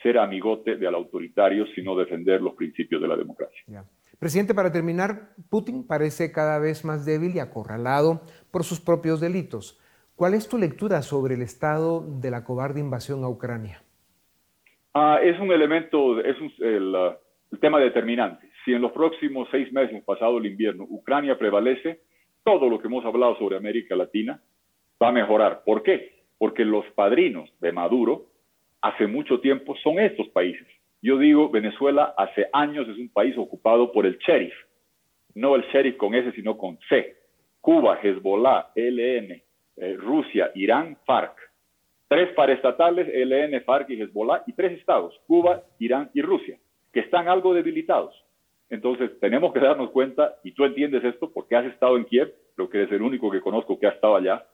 [0.00, 3.84] ser amigote del autoritario, sino defender los principios de la democracia.
[4.20, 9.80] Presidente, para terminar, Putin parece cada vez más débil y acorralado por sus propios delitos.
[10.14, 13.82] ¿Cuál es tu lectura sobre el estado de la cobarde invasión a Ucrania?
[14.94, 16.94] Ah, es un elemento, es el,
[17.50, 18.48] el, tema determinante.
[18.64, 22.00] Si en los próximos seis meses, pasado el invierno, Ucrania prevalece,
[22.44, 24.40] todo lo que hemos hablado sobre América Latina
[25.02, 25.62] va a mejorar.
[25.64, 26.24] ¿Por qué?
[26.38, 28.26] Porque los padrinos de Maduro
[28.80, 30.66] hace mucho tiempo son estos países.
[31.02, 34.54] Yo digo, Venezuela hace años es un país ocupado por el sheriff,
[35.34, 37.16] no el sheriff con S, sino con C.
[37.60, 39.42] Cuba, Hezbollah, LN,
[39.76, 41.36] eh, Rusia, Irán, FARC.
[42.08, 46.58] Tres paraestatales, LN, FARC y Hezbollah, y tres estados, Cuba, Irán y Rusia,
[46.92, 48.23] que están algo debilitados.
[48.70, 52.68] Entonces, tenemos que darnos cuenta, y tú entiendes esto porque has estado en Kiev, creo
[52.68, 54.46] que eres el único que conozco que ha estado allá,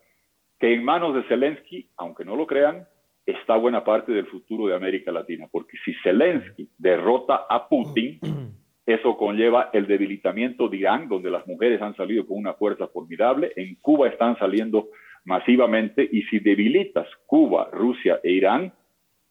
[0.58, 2.86] que en manos de Zelensky, aunque no lo crean,
[3.24, 8.18] está buena parte del futuro de América Latina, porque si Zelensky derrota a Putin,
[8.86, 13.52] eso conlleva el debilitamiento de Irán, donde las mujeres han salido con una fuerza formidable,
[13.56, 14.88] en Cuba están saliendo
[15.24, 16.08] masivamente.
[16.10, 18.72] Y si debilitas Cuba, Rusia e Irán,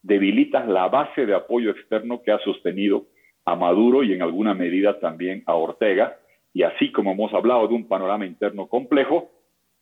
[0.01, 3.07] debilitas la base de apoyo externo que ha sostenido
[3.51, 6.17] a Maduro y en alguna medida también a Ortega.
[6.53, 9.29] Y así como hemos hablado de un panorama interno complejo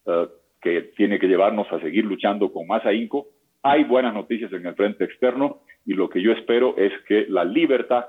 [0.05, 0.27] eh,
[0.61, 3.27] que tiene que llevarnos a seguir luchando con más ahínco,
[3.63, 7.43] hay buenas noticias en el frente externo y lo que yo espero es que la
[7.43, 8.05] libertad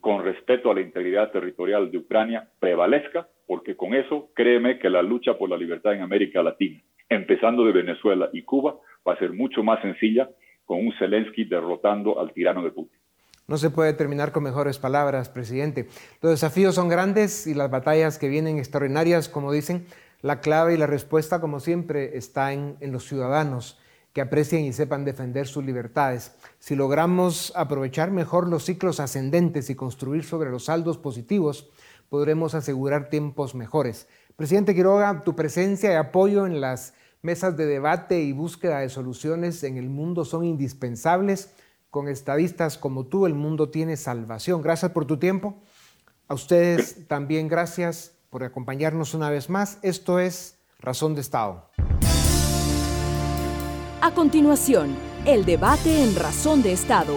[0.00, 5.02] con respeto a la integridad territorial de Ucrania prevalezca, porque con eso créeme que la
[5.02, 6.82] lucha por la libertad en América Latina
[7.14, 8.76] empezando de Venezuela y Cuba,
[9.06, 10.30] va a ser mucho más sencilla
[10.64, 13.01] con un Zelensky derrotando al tirano de Putin.
[13.48, 15.88] No se puede terminar con mejores palabras, presidente.
[16.20, 19.86] Los desafíos son grandes y las batallas que vienen extraordinarias, como dicen.
[20.22, 23.78] La clave y la respuesta, como siempre, está en, los ciudadanos
[24.12, 26.32] que aprecien y sepan defender sus libertades.
[26.60, 31.70] Si logramos aprovechar mejor los ciclos ascendentes y construir sobre los saldos positivos,
[32.08, 34.06] podremos asegurar tiempos mejores.
[34.36, 39.64] Presidente Quiroga, tu presencia y apoyo en las mesas de debate y búsqueda de soluciones
[39.64, 41.54] en el mundo son indispensables.
[41.92, 44.62] Con estadistas como tú, el mundo tiene salvación.
[44.62, 45.60] Gracias por tu tiempo.
[46.26, 49.78] A ustedes también gracias por acompañarnos una vez más.
[49.82, 51.68] Esto es Razón de Estado.
[54.00, 57.14] A continuación, el debate en Razón de Estado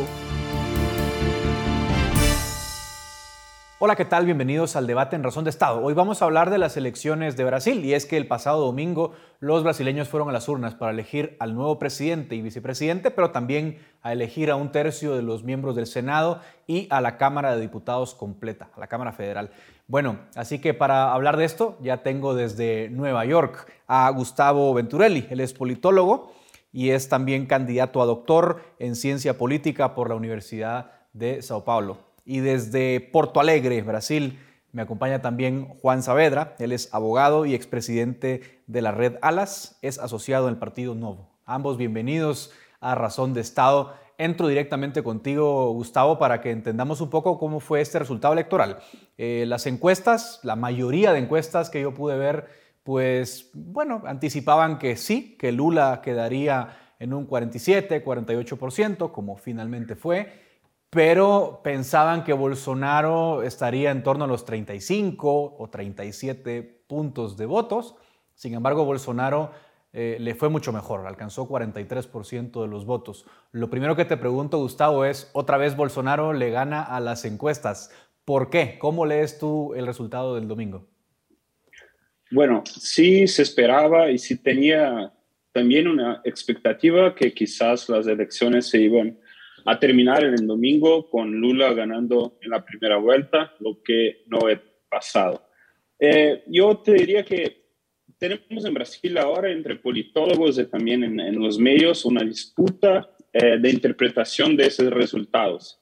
[3.85, 4.25] Hola, ¿qué tal?
[4.25, 5.79] Bienvenidos al debate en Razón de Estado.
[5.79, 9.13] Hoy vamos a hablar de las elecciones de Brasil y es que el pasado domingo
[9.39, 13.77] los brasileños fueron a las urnas para elegir al nuevo presidente y vicepresidente, pero también
[14.01, 17.61] a elegir a un tercio de los miembros del Senado y a la Cámara de
[17.61, 19.51] Diputados completa, a la Cámara Federal.
[19.87, 25.27] Bueno, así que para hablar de esto ya tengo desde Nueva York a Gustavo Venturelli,
[25.29, 26.33] él es politólogo
[26.73, 32.04] y es también candidato a doctor en ciencia política por la Universidad de Sao Paulo.
[32.25, 34.39] Y desde Porto Alegre, Brasil,
[34.71, 36.55] me acompaña también Juan Saavedra.
[36.57, 41.29] Él es abogado y expresidente de la red Alas, es asociado en el Partido Novo.
[41.45, 43.93] Ambos bienvenidos a Razón de Estado.
[44.17, 48.79] Entro directamente contigo, Gustavo, para que entendamos un poco cómo fue este resultado electoral.
[49.19, 52.47] Eh, las encuestas, la mayoría de encuestas que yo pude ver,
[52.83, 60.44] pues, bueno, anticipaban que sí, que Lula quedaría en un 47, 48%, como finalmente fue
[60.95, 67.95] pero pensaban que Bolsonaro estaría en torno a los 35 o 37 puntos de votos.
[68.33, 69.51] Sin embargo, Bolsonaro
[69.91, 73.25] eh, le fue mucho mejor, alcanzó 43% de los votos.
[73.51, 77.91] Lo primero que te pregunto, Gustavo, es, otra vez Bolsonaro le gana a las encuestas.
[78.23, 78.77] ¿Por qué?
[78.79, 80.87] ¿Cómo lees tú el resultado del domingo?
[82.31, 85.11] Bueno, sí se esperaba y sí tenía
[85.51, 89.19] también una expectativa que quizás las elecciones se iban
[89.65, 94.47] a terminar en el domingo con Lula ganando en la primera vuelta, lo que no
[94.47, 95.49] he pasado.
[95.99, 97.65] Eh, yo te diría que
[98.17, 103.69] tenemos en Brasil ahora entre politólogos y también en, los medios una disputa eh, de
[103.69, 105.81] interpretación de esos resultados.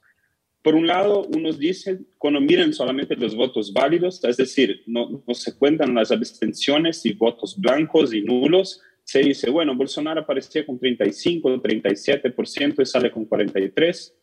[0.62, 5.34] Por un lado, unos dicen, cuando miren solamente los votos válidos, es decir, no, no
[5.34, 10.80] se cuentan las abstenciones y votos blancos y nulos, se dice, bueno, Bolsonaro aparecía con
[10.80, 14.14] 35, 37% y sale con 43%,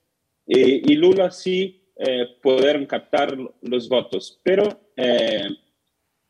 [0.46, 4.66] eh, y Lula sí eh, pudieron captar los votos, pero
[4.96, 5.46] eh,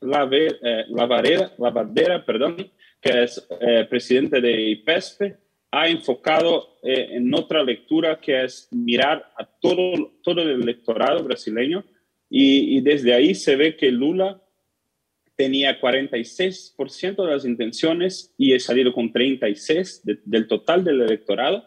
[0.01, 2.57] la, eh, la, Varela, la Bardera, perdón,
[3.01, 3.47] que es
[3.89, 5.23] presidente de IPESP,
[5.71, 11.85] ha enfocado en otra lectura que es mirar a todo, todo el electorado brasileño.
[12.29, 14.43] Y desde ahí se ve que Lula
[15.41, 21.67] tenía 46% de las intenciones y he salido con 36 del total del electorado.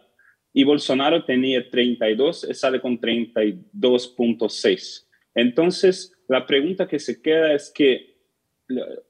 [0.54, 5.08] Y Bolsonaro tenía 32 y sale con 32.6.
[5.34, 8.20] Entonces, la pregunta que se queda es que,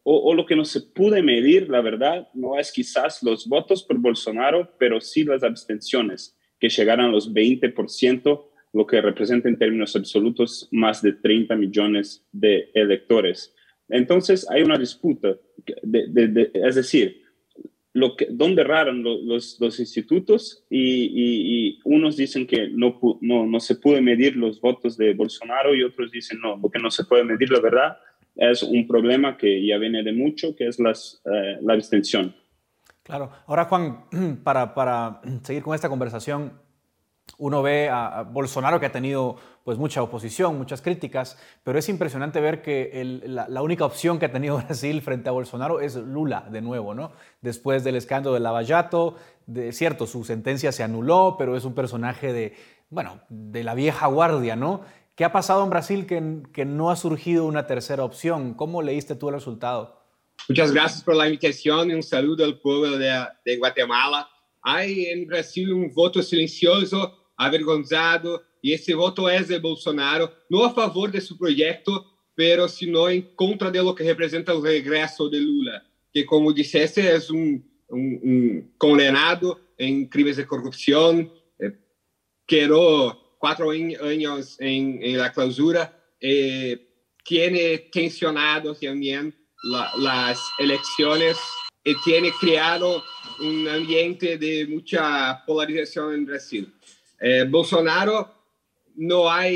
[0.04, 3.98] o, lo que no se puede medir, la verdad, no es quizás los votos por
[3.98, 9.94] Bolsonaro, pero sí las abstenciones, que llegaron a los 20%, lo que representa en términos
[9.98, 13.54] absolutos más de 30 millones de electores.
[13.94, 15.36] Entonces hay una disputa,
[16.64, 17.22] es decir,
[17.94, 23.76] lo que, dónde erraron los, los, institutos y, unos dicen que no, no, no, se
[23.76, 27.52] puede medir los votos de Bolsonaro y otros dicen no, porque no se puede medir
[27.52, 27.98] la verdad.
[28.36, 32.36] Es un problema que ya viene de mucho, que es las, eh, la abstención.
[33.04, 33.30] Claro.
[33.46, 34.06] Ahora, Juan,
[34.44, 36.54] para, para seguir con esta conversación,
[37.38, 42.42] uno ve a, Bolsonaro que ha tenido pues mucha oposición, muchas críticas, pero es impresionante
[42.42, 46.62] ver que la, única opción que ha tenido Brasil frente a Bolsonaro es Lula de
[46.62, 47.14] nuevo, ¿no?
[47.42, 49.16] Después del escándalo de Lavallato,
[49.46, 52.56] de cierto, su sentencia se anuló, pero es un personaje de,
[52.90, 54.82] bueno, de la vieja guardia, ¿no?
[55.16, 58.54] ¿Qué ha pasado en Brasil que, que no ha surgido una tercera opción?
[58.56, 60.04] ¿Cómo leíste tú el resultado?
[60.50, 64.28] Muchas gracias por la invitación y un saludo al pueblo de, de Guatemala.
[64.62, 70.74] Hay en Brasil un voto silencioso avergonzado, e esse voto é de Bolsonaro, não a
[70.74, 72.04] favor de seu projeto,
[72.36, 77.02] pero sino em contra de lo que representa o regresso de Lula, que como disseste
[77.02, 81.30] é um, um, um condenado em crimes de corrupção,
[81.60, 81.74] eh,
[83.40, 86.80] quatro anos em, em la clausura, eh,
[87.24, 91.38] tiene tensionado também la, las elecciones
[91.84, 93.04] y tiene creado
[93.40, 96.74] un ambiente de mucha polarización en Brasil.
[97.20, 98.34] Eh, Bolsonaro
[98.96, 99.48] no ha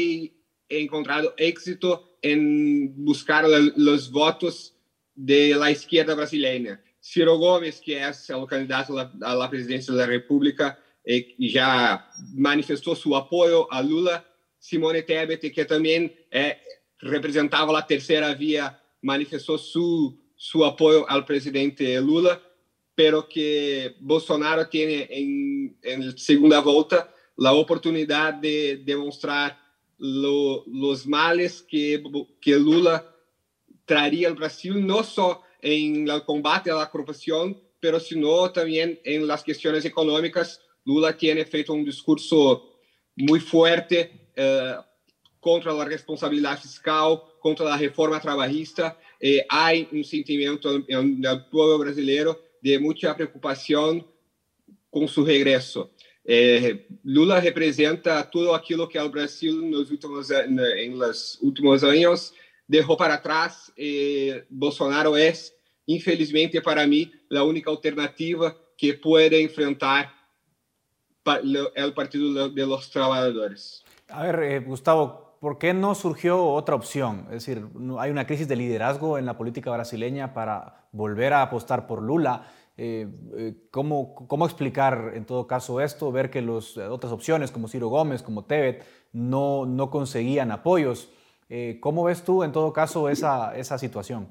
[0.69, 4.75] encontrado éxito en buscar los votos
[5.15, 6.81] de la izquierda brasileña.
[7.01, 12.95] Ciro Gomes, que es el candidato a la presidencia de la República, eh, ya manifestó
[12.95, 14.25] su apoyo a Lula.
[14.59, 16.57] Simone Tebet, que también eh,
[16.99, 22.41] representaba la tercera vía, manifestó su, su apoyo al presidente Lula,
[22.93, 29.57] pero que Bolsonaro tiene en, en segunda vuelta la oportunidad de demostrar
[29.97, 32.03] lo, los males que,
[32.41, 33.15] que Lula
[33.85, 39.27] traría al Brasil, no solo en el combate a la corrupción, pero sino también en
[39.27, 40.61] las cuestiones económicas.
[40.83, 42.79] Lula tiene feito un discurso
[43.15, 44.75] muy fuerte eh,
[45.39, 48.97] contra la responsabilidad fiscal, contra la reforma trabajista.
[49.19, 54.05] Eh, hay un sentimiento en el pueblo brasileño de mucha preocupación
[54.89, 55.91] con su regreso.
[56.29, 62.33] Eh, Lula representa todo aquilo que el Brasil en los últimos, en los últimos años
[62.67, 63.71] dejó para atrás.
[63.77, 65.55] Eh, Bolsonaro es,
[65.85, 70.11] infelizmente para mí, la única alternativa que puede enfrentar
[71.75, 73.85] el Partido de los Trabajadores.
[74.09, 77.25] A ver, eh, Gustavo, ¿por qué no surgió otra opción?
[77.27, 77.65] Es decir,
[77.99, 82.47] hay una crisis de liderazgo en la política brasileña para volver a apostar por Lula.
[82.77, 83.07] Eh,
[83.37, 86.11] eh, ¿cómo, ¿cómo, explicar en todo caso esto?
[86.11, 91.11] Ver que las otras opciones como Ciro Gómez, como Tebet, no, no conseguían apoyos.
[91.79, 94.27] ¿Cómo ves tú en todo caso esa, esa situación?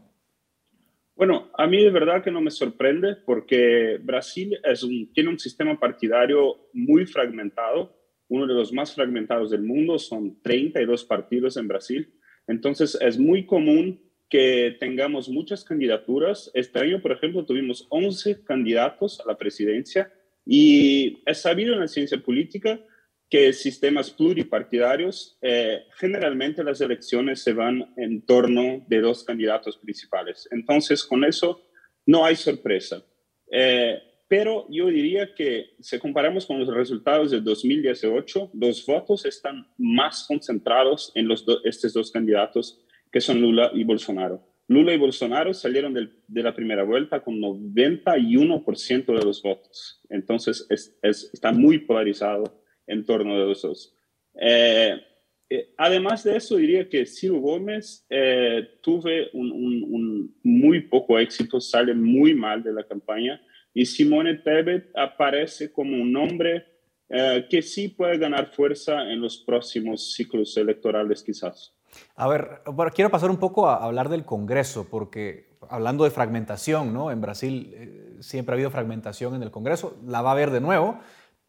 [1.16, 5.38] Bueno, a mí de verdad que no me sorprende porque Brasil es un, tiene un
[5.38, 7.96] sistema partidario muy fragmentado,
[8.28, 12.12] uno de los más fragmentados del mundo, son 32 partidos en Brasil,
[12.46, 16.50] entonces es muy común que tengamos muchas candidaturas.
[16.54, 20.12] Este año, por ejemplo, tuvimos 11 candidatos a la presidencia
[20.44, 22.80] y es sabido en la ciencia política
[23.28, 30.48] que sistemas pluripartidarios, eh, generalmente las elecciones se van en torno de dos candidatos principales.
[30.52, 31.60] Entonces, con eso
[32.06, 33.02] no hay sorpresa.
[33.50, 39.68] Eh, pero yo diría que si comparamos con los resultados de 2018, los votos están
[39.76, 42.85] más concentrados en los estos dos candidatos
[43.16, 44.46] que son Lula y Bolsonaro.
[44.68, 50.02] Lula y Bolsonaro salieron de la primera vuelta con 91% de los votos.
[50.10, 50.66] Entonces,
[51.00, 53.96] está muy polarizado en torno de los dos.
[54.38, 55.00] Eh,
[55.48, 61.94] eh, además de eso, diría que Ciro Gómez eh, tuve un, muy poco éxito, sale
[61.94, 63.40] muy mal de la campaña
[63.72, 66.66] y Simone Tebet aparece como un hombre
[67.48, 71.75] que sí puede ganar fuerza en los próximos ciclos electorales quizás.
[72.14, 72.62] A ver,
[72.94, 77.10] quiero pasar un poco a hablar del Congreso, porque hablando de fragmentación, ¿no?
[77.10, 80.98] En Brasil siempre ha habido fragmentación en el Congreso, la va a haber de nuevo.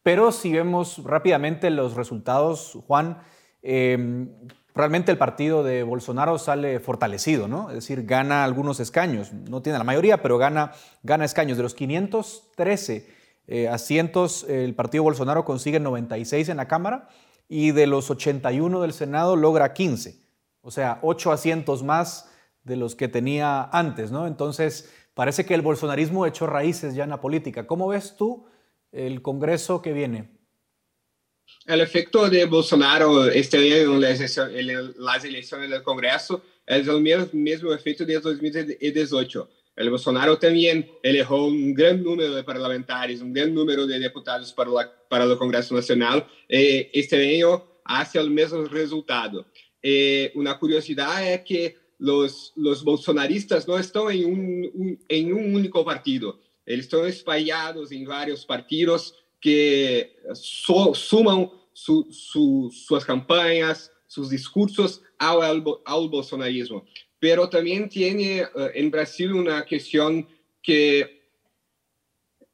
[0.04, 3.18] Pero si vemos rápidamente los resultados, Juan,
[3.62, 4.30] em,
[4.74, 7.70] realmente el partido de Bolsonaro sale fortalecido, ¿no?
[7.70, 10.72] Es decir, gana algunos escaños, no tiene la mayoría, pero gana,
[11.04, 11.58] gana escaños.
[11.58, 13.10] De los 513
[13.48, 17.10] eh, asientos, el partido Bolsonaro consigue 96 en la Cámara
[17.50, 20.20] y de los 81 del Senado logra 15,
[20.68, 22.30] o sea, 8 asientos más
[22.64, 24.28] de los que tenía antes, ¿no?
[24.28, 27.66] Entonces, parece que el bolsonarismo echó raíces ya en la política.
[27.66, 28.46] ¿Cómo ves tú?
[28.92, 30.30] el Congreso que viene?
[31.66, 38.06] El efecto de Bolsonaro este año en las elecciones del Congreso es el mismo efecto
[38.06, 39.50] de 2018.
[39.76, 44.72] El Bolsonaro también eligió un gran número de parlamentarios, un gran número de diputados para,
[45.08, 46.26] para el Congreso Nacional.
[46.50, 49.46] Eh, este año hace el mismo resultado.
[49.82, 52.54] Eh, una curiosidad es que los,
[52.84, 60.94] bolsonaristas no están en un, en único partido estão espalhados em vários partidos que so,
[60.94, 65.42] sumam su, su, suas campanhas, seus discursos ao,
[65.86, 66.86] ao bolsonarismo.
[67.20, 70.28] Pero também tem uh, em Brasil uma questão
[70.62, 71.14] que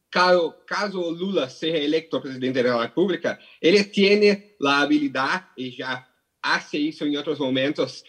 [0.09, 6.07] caso, Lula seja eleito presidente da República, ele tem a habilidade, e já
[6.43, 8.03] hace isso em outros momentos,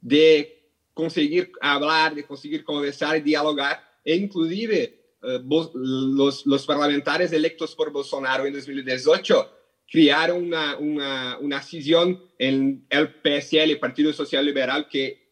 [0.00, 0.48] de
[0.94, 7.32] conseguir falar, de conseguir conversar e dialogar, e inclusive eh, los, los, parlamentares
[7.76, 9.60] por Bolsonaro en 2018
[9.90, 15.30] crearon una, una, una cisión en el PSL, Partido Social Liberal, que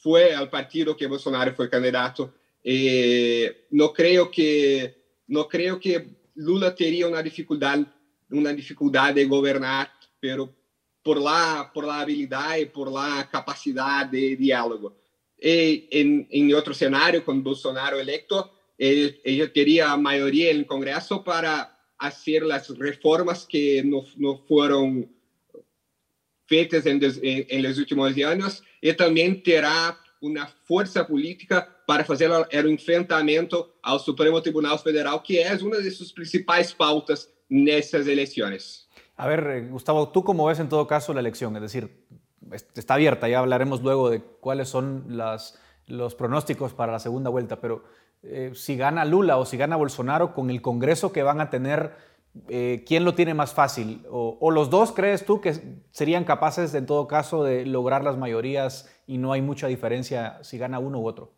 [0.00, 2.34] fue el partido que Bolsonaro fue candidato.
[2.62, 7.80] Eh, no, creo que, no creo que Lula tendría una dificultad,
[8.30, 10.52] una dificultad de gobernar, pero
[11.04, 14.96] por la, por la habilidad y por la capacidad de diálogo.
[15.40, 22.42] Y en, en otro escenario, Bolsonaro electo, ella quería mayoría en el Congreso para hacer
[22.42, 25.08] las reformas que no, no fueron
[26.46, 32.68] feitas en, en, en, últimos años y también tendrá una fuerza política para hacer el
[32.68, 38.83] enfrentamiento al Supremo Tribunal Federal, que es una de sus principales pautas en estas elecciones.
[39.16, 41.54] A ver, eh, Gustavo, ¿tú cómo ves en todo caso la elección?
[41.56, 42.04] Es decir,
[42.74, 45.16] está abierta, ya hablaremos luego de cuáles son
[45.86, 47.84] los pronósticos para la segunda vuelta, pero
[48.22, 51.94] eh, si gana Lula o si gana Bolsonaro con el Congreso que van a tener,
[52.48, 54.04] eh, ¿quién lo tiene más fácil?
[54.10, 58.90] O, los dos crees tú que serían capaces en todo caso de lograr las mayorías
[59.06, 61.32] y no hay mucha diferencia si gana uno u otro?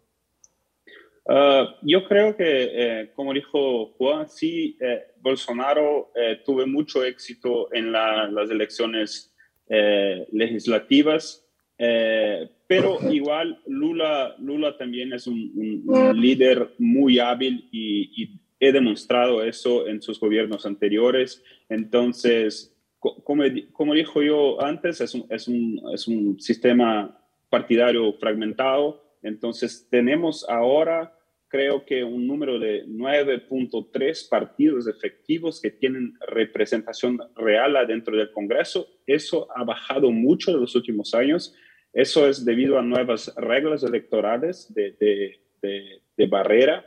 [1.28, 4.78] Ah, yo creo que, eh, como dijo Juan, sí,
[5.20, 6.12] Bolsonaro
[6.44, 9.34] tuvo mucho éxito en las elecciones
[10.30, 11.44] legislativas,
[12.66, 20.00] pero igual Lula, Lula también es un, líder muy hábil y, he demostrado eso en
[20.00, 21.44] sus gobiernos anteriores.
[21.68, 29.04] Entonces, como, como dijo yo antes, es un, es, un, es un sistema partidario fragmentado.
[29.22, 31.15] Entonces, tenemos ahora
[31.48, 38.88] creo que un número de 9.3 partidos efectivos que tienen representación real adentro del Congreso.
[39.06, 41.54] Eso ha bajado mucho en los últimos años.
[41.92, 44.96] Eso es debido a nuevas reglas electorales de,
[45.62, 46.84] de, barrera.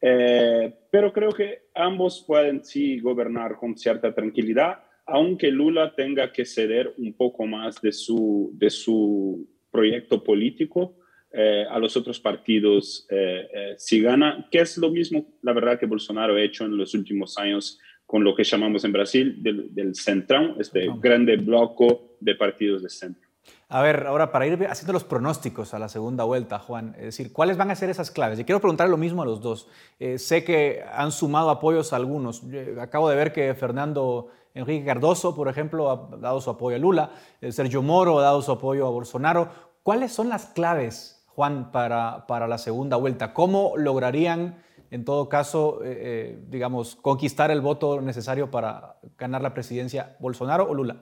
[0.00, 6.44] Eh, pero creo que ambos pueden sí gobernar con cierta tranquilidad, aunque Lula tenga que
[6.44, 10.97] ceder un poco más de su, de su proyecto político
[11.30, 15.78] eh, a los otros partidos eh, eh, si gana, que es lo mismo, la verdad,
[15.78, 19.74] que Bolsonaro ha hecho en los últimos años con lo que llamamos en Brasil del,
[19.74, 23.28] del Centrão, este grande bloque de partidos de centro.
[23.68, 27.30] A ver, ahora para ir haciendo los pronósticos a la segunda vuelta, Juan, es decir,
[27.30, 28.38] ¿cuáles van a ser esas claves?
[28.38, 29.68] Y quiero preguntar lo mismo a los dos.
[30.16, 32.42] sé que han sumado apoyos a algunos.
[32.80, 37.10] acabo de ver que Fernando Enrique Cardoso, por ejemplo, ha dado su apoyo a Lula,
[37.50, 39.50] Sergio Moro ha dado su apoyo a Bolsonaro.
[39.82, 43.32] ¿Cuáles son las claves Juan, para, para la segunda vuelta?
[43.32, 44.60] ¿Cómo lograrían,
[44.90, 50.68] en todo caso, eh, eh, digamos, conquistar el voto necesario para ganar la presidencia, Bolsonaro
[50.68, 51.00] o Lula?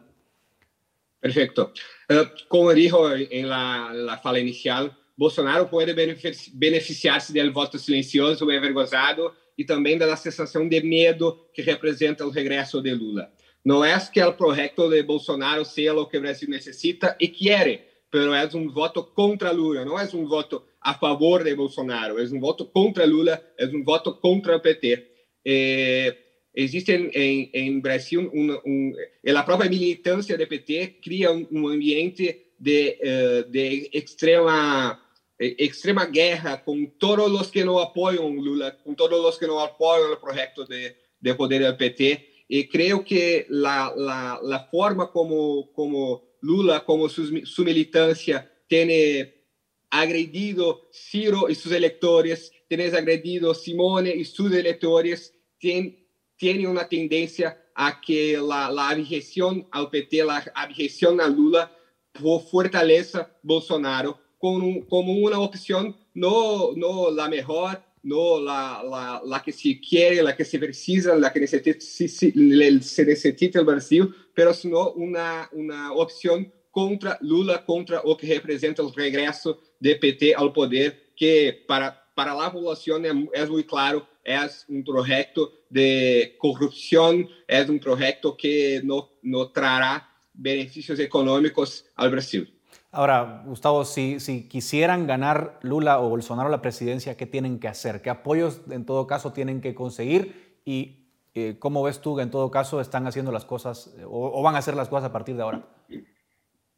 [1.20, 1.72] Perfecto.
[2.11, 8.57] Eh, como dijo en la, la, fala inicial, Bolsonaro puede beneficiarse del voto silencioso y
[8.59, 13.32] avergonzado y también de la sensación de miedo que representa el regreso de Lula.
[13.64, 18.32] No es que el proyecto de Bolsonaro sea lo que Brasil necesita y quiere, pero
[18.32, 22.40] é um voto contra Lula, não é um voto a favor de Bolsonaro, é um
[22.40, 25.06] voto contra Lula, é um voto contra o PT.
[25.46, 26.16] É,
[26.54, 28.92] existe em, em, Brasil um, um,
[29.36, 34.98] a própria militância do PT cria um, um ambiente de, uh, de extrema
[35.38, 40.14] extrema guerra com todos os que não apoiam Lula, com todos os que não apoiam
[40.14, 42.26] o projeto de, de poder do PT.
[42.48, 48.51] E creio que a, a, a forma como como Lula, como su, su militancia,
[49.91, 56.07] agredido Ciro y sus electores, tienes agredido Simone y sus electores, tiene,
[56.37, 61.72] tiene una tendencia a que la abjeción al PT, la abjeción a Lula,
[62.51, 69.80] fortaleza Bolsonaro como, como una opción no, no mejor, no la, la, la, que se
[69.80, 75.48] quiere, la que se precisa, la que necesita, se necesita el Brasil, pero sino una,
[75.52, 81.64] una opción contra Lula, contra o que representa el regreso de PT al poder, que
[81.66, 87.80] para, para la población es, es muy claro, es un proyecto de corrupción, es un
[87.80, 92.55] proyecto que no, no traerá beneficios económicos al Brasil.
[92.91, 98.01] Ahora, Gustavo, si, si, quisieran ganar Lula o Bolsonaro la presidencia, ¿qué tienen que hacer?
[98.01, 100.57] ¿Qué apoyos en todo caso tienen que conseguir?
[100.64, 101.07] Y
[101.39, 104.59] eh, ¿Cómo ves tú que en todo caso están haciendo las cosas o, van a
[104.59, 105.66] hacer las cosas a partir de ahora?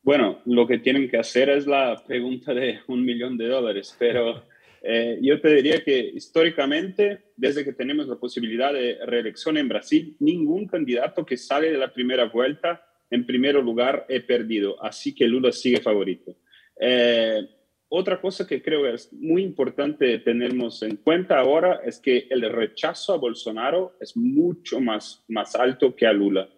[0.03, 4.43] Bueno, lo que tienen que hacer es la pregunta de un millón de dólares, pero
[4.83, 10.17] eh, yo te diría que históricamente, desde que tenemos la posibilidad de reelección en Brasil,
[10.19, 15.27] ningún candidato que sale de la primera vuelta en primer lugar he perdido, así que
[15.27, 16.37] Lula sigue favorito.
[16.81, 17.49] Eh,
[17.89, 23.15] otra cosa que creo es muy importante tenernos en cuenta ahora es que el rechazo
[23.15, 26.49] a Bolsonaro es mucho más, más alto que a Lula.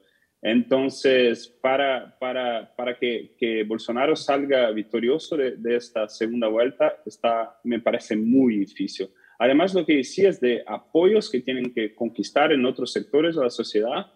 [0.43, 7.61] Entonces, para, para, para que, que, Bolsonaro salga victorioso de, de, esta segunda vuelta, está,
[7.63, 9.11] me parece muy difícil.
[9.39, 13.51] Además, lo que decías de apoyos que tienen que conquistar en otros sectores de la
[13.51, 14.07] sociedad,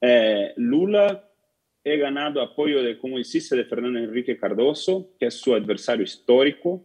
[0.00, 1.30] eh, Lula
[1.84, 6.84] he ganado apoyo de, como hiciste, de Fernando Enrique Cardoso, que es su adversario histórico,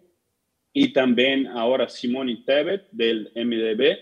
[0.73, 3.97] y también ahora Simone Tebet del MDB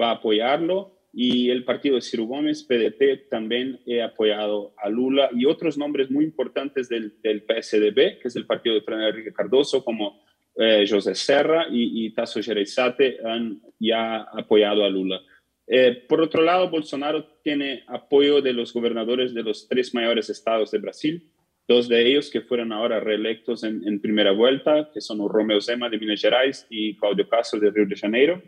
[0.00, 5.30] va a apoyarlo, y el partido de Ciro Gómez, PDT, también he apoyado a Lula
[5.32, 9.32] y otros nombres muy importantes del, del PSDB, que es el partido de Fernando Enrique
[9.32, 10.20] Cardoso, como
[10.56, 15.20] eh, José Serra y, y Tasso Gereissati han ya apoyado a Lula.
[15.66, 20.70] Eh, por otro lado, Bolsonaro tiene apoyo de los gobernadores de los tres mayores estados
[20.70, 21.30] de Brasil,
[21.66, 25.98] dos de ellos que fueron ahora reelectos en, primera vuelta, que son Romeo Zema de
[25.98, 28.42] Minas Gerais y Claudio Castro de Río de Janeiro,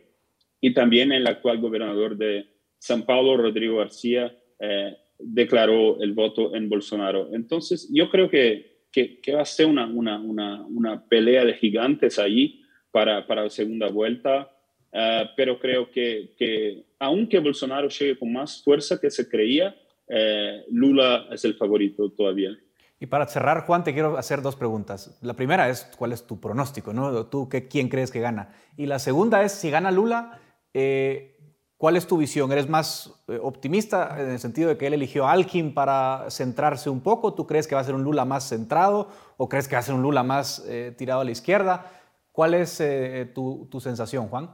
[0.60, 2.46] y también el actual gobernador de
[2.78, 7.30] São Paulo, Rodrigo García, eh, declaró el voto en Bolsonaro.
[7.32, 8.76] Entonces, yo creo que,
[9.34, 14.50] va a ser una, pelea de gigantes allí para la segunda vuelta.
[14.96, 19.76] Uh, pero creo que, que, aunque Bolsonaro llegue con más fuerza que se creía,
[20.08, 22.50] eh, Lula es el favorito todavía.
[22.98, 25.18] Y para cerrar, Juan, te quiero hacer dos preguntas.
[25.20, 26.94] La primera es, ¿cuál es tu pronóstico?
[26.94, 27.26] ¿no?
[27.26, 28.54] ¿Tú qué, quién crees que gana?
[28.76, 30.40] Y la segunda es, si gana Lula,
[30.72, 31.36] eh,
[31.76, 32.50] ¿cuál es tu visión?
[32.52, 36.88] ¿Eres más eh, optimista en el sentido de que él eligió a Alkin para centrarse
[36.88, 37.34] un poco?
[37.34, 39.82] ¿Tú crees que va a ser un Lula más centrado o crees que va a
[39.82, 41.92] ser un Lula más eh, tirado a la izquierda?
[42.32, 42.82] ¿Cuál es
[43.34, 44.50] tu, tu, sensación, Juan?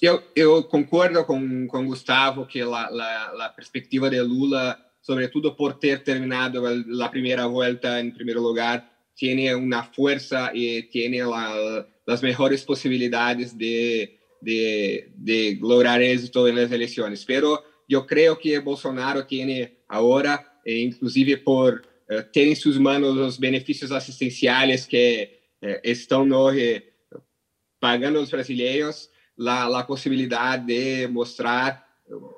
[0.00, 5.54] Eu, eu concordo com, com Gustavo que a, a, a perspectiva de Lula sobre todo
[5.56, 11.86] por ter terminado la primera vuelta en primer lugar, tiene una fuerza y tiene la,
[12.06, 17.24] las mejores posibilidades de, de, de, lograr éxito en las elecciones.
[17.24, 23.16] Pero yo creo que Bolsonaro tiene ahora, eh, inclusive por eh, ter en sus manos
[23.16, 26.84] los beneficios asistenciales que eh, están hoy
[27.80, 29.10] pagando los brasileños,
[29.42, 31.84] la, la posibilidad de mostrar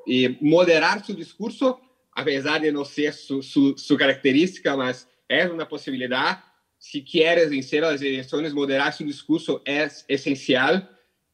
[0.06, 1.80] y moderar su discurso
[2.14, 6.40] apesar de não ser sua su, su característica, mas é uma possibilidade.
[6.78, 10.86] Se queres vencer as eleições, moderar seu discurso é essencial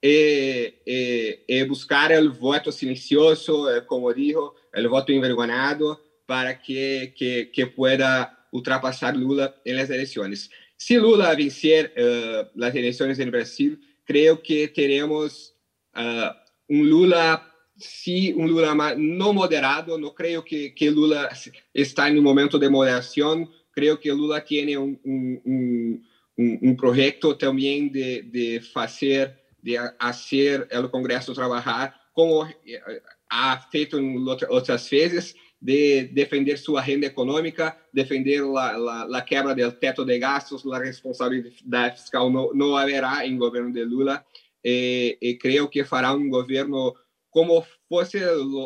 [0.02, 4.54] e, e, e buscar o voto silencioso, eh, como disse, o
[4.88, 10.48] voto envergonhado, para que, que, que pueda ultrapassar Lula nas eleições.
[10.78, 15.52] Se Lula vencer uh, as eleições no Brasil, creio que teremos
[15.96, 16.34] uh,
[16.68, 21.28] um Lula se um Lula não moderado, não creio que, que Lula
[21.74, 26.00] está em um momento de moderação, creio que Lula tem um, um,
[26.38, 33.98] um, um projeto de, de fazer, de fazer o Congresso trabalhar como eh, ha feito
[33.98, 34.18] em
[34.48, 40.18] outras vezes, de defender sua renda econômica, defender a, a, a quebra do teto de
[40.18, 42.30] gastos, a responsabilidade fiscal.
[42.30, 44.24] Não, não haverá em governo de Lula,
[44.64, 46.94] e, e creio que fará um governo
[47.30, 48.20] como fuese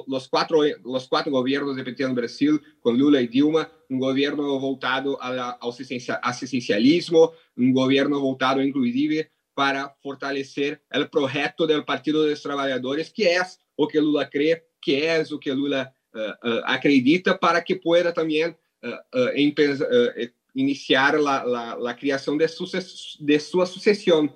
[0.09, 4.59] los cuatro, los cuatro gobiernos de PT en Brasil, con Lula y Dilma, un gobierno
[4.59, 5.57] voltado al
[6.23, 13.37] asistencialismo, un gobierno voltado inclusive para fortalecer el proyecto del Partido de los Trabajadores, que
[13.37, 17.77] es o que Lula cree, que es o que Lula uh, uh, acredita, para que
[17.77, 22.67] pueda también uh, iniciar la, creación de, su,
[23.21, 24.35] de sucesión.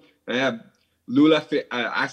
[1.08, 2.06] Lula ha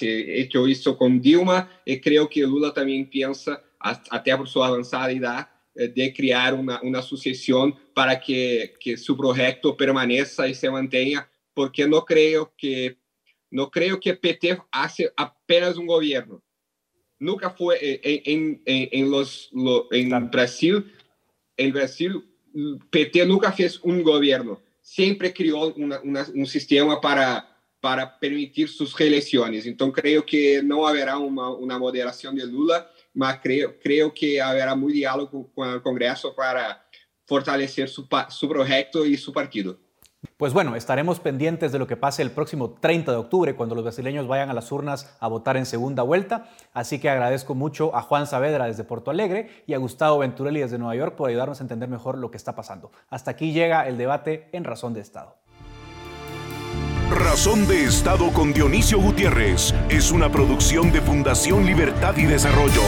[0.00, 5.48] hecho isso com Dilma e creio que Lula também pensa, até por sua avançada idade,
[5.76, 11.28] eh, de criar uma, uma sucessão para que, que seu projeto permaneça e se mantenha,
[11.54, 12.96] porque não creio que
[13.52, 16.42] não creio que PT hace apenas um governo.
[17.20, 20.84] Nunca foi em, em, em, em, los, lo, em Brasil,
[21.56, 22.24] em Brasil,
[22.90, 24.60] PT nunca fez um governo.
[24.82, 27.55] Sempre criou uma, uma, um sistema para
[27.86, 29.64] para permitir suas reeleições.
[29.64, 32.84] Então, creio que não haverá uma, uma moderação de Lula,
[33.14, 36.82] mas creio, creio que haverá muito diálogo com o Congresso para
[37.28, 39.78] fortalecer su, su proyecto y su partido.
[40.36, 43.84] Pues bueno, estaremos pendientes de lo que pase el próximo 30 de octubre, cuando los
[43.84, 46.50] brasileños vayan a las urnas a votar en segunda vuelta.
[46.72, 50.78] Así que agradezco mucho a Juan Saavedra desde Porto Alegre y a Gustavo Venturelli desde
[50.78, 52.90] Nueva York por ayudarnos a entender mejor lo que está pasando.
[53.10, 55.36] Hasta aquí llega el debate en Razón de Estado.
[57.36, 62.80] Razón de Estado con Dionisio Gutiérrez es una producción de Fundación Libertad y Desarrollo.